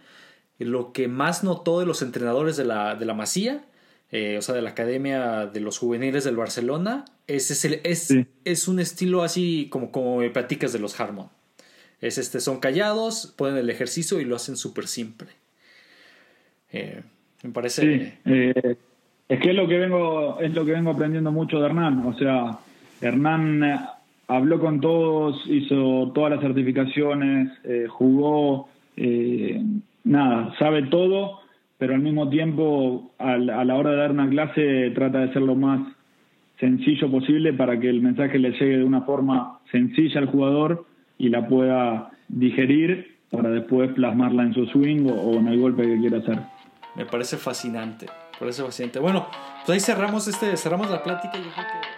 [0.57, 3.65] lo que más notó de los entrenadores de la, de la Masía,
[4.17, 8.79] eh, o sea, de la Academia de los Juveniles del Barcelona, es, es, es, un
[8.79, 11.27] estilo así como, como me platicas de los Harmon.
[11.99, 15.27] Es este, son callados, ponen el ejercicio y lo hacen súper simple.
[16.71, 17.01] Eh,
[17.43, 17.81] me parece.
[17.81, 18.77] Sí, eh,
[19.27, 22.05] es que es lo que vengo, es lo que vengo aprendiendo mucho de Hernán.
[22.05, 22.57] O sea,
[23.01, 23.63] Hernán
[24.27, 27.51] habló con todos, hizo todas las certificaciones,
[27.89, 28.69] jugó,
[30.05, 31.41] nada, sabe todo,
[31.77, 35.55] pero al mismo tiempo, a la hora de dar una clase, trata de ser lo
[35.55, 35.81] más
[36.59, 40.85] sencillo posible para que el mensaje le llegue de una forma sencilla al jugador
[41.17, 45.99] y la pueda digerir para después plasmarla en su swing o, en el golpe que
[45.99, 46.39] quiera hacer.
[46.95, 48.05] Me parece fascinante,
[48.39, 48.99] parece fascinante.
[48.99, 49.27] Bueno,
[49.65, 51.33] pues ahí cerramos este, cerramos la plática.
[51.37, 51.94] Yo creo que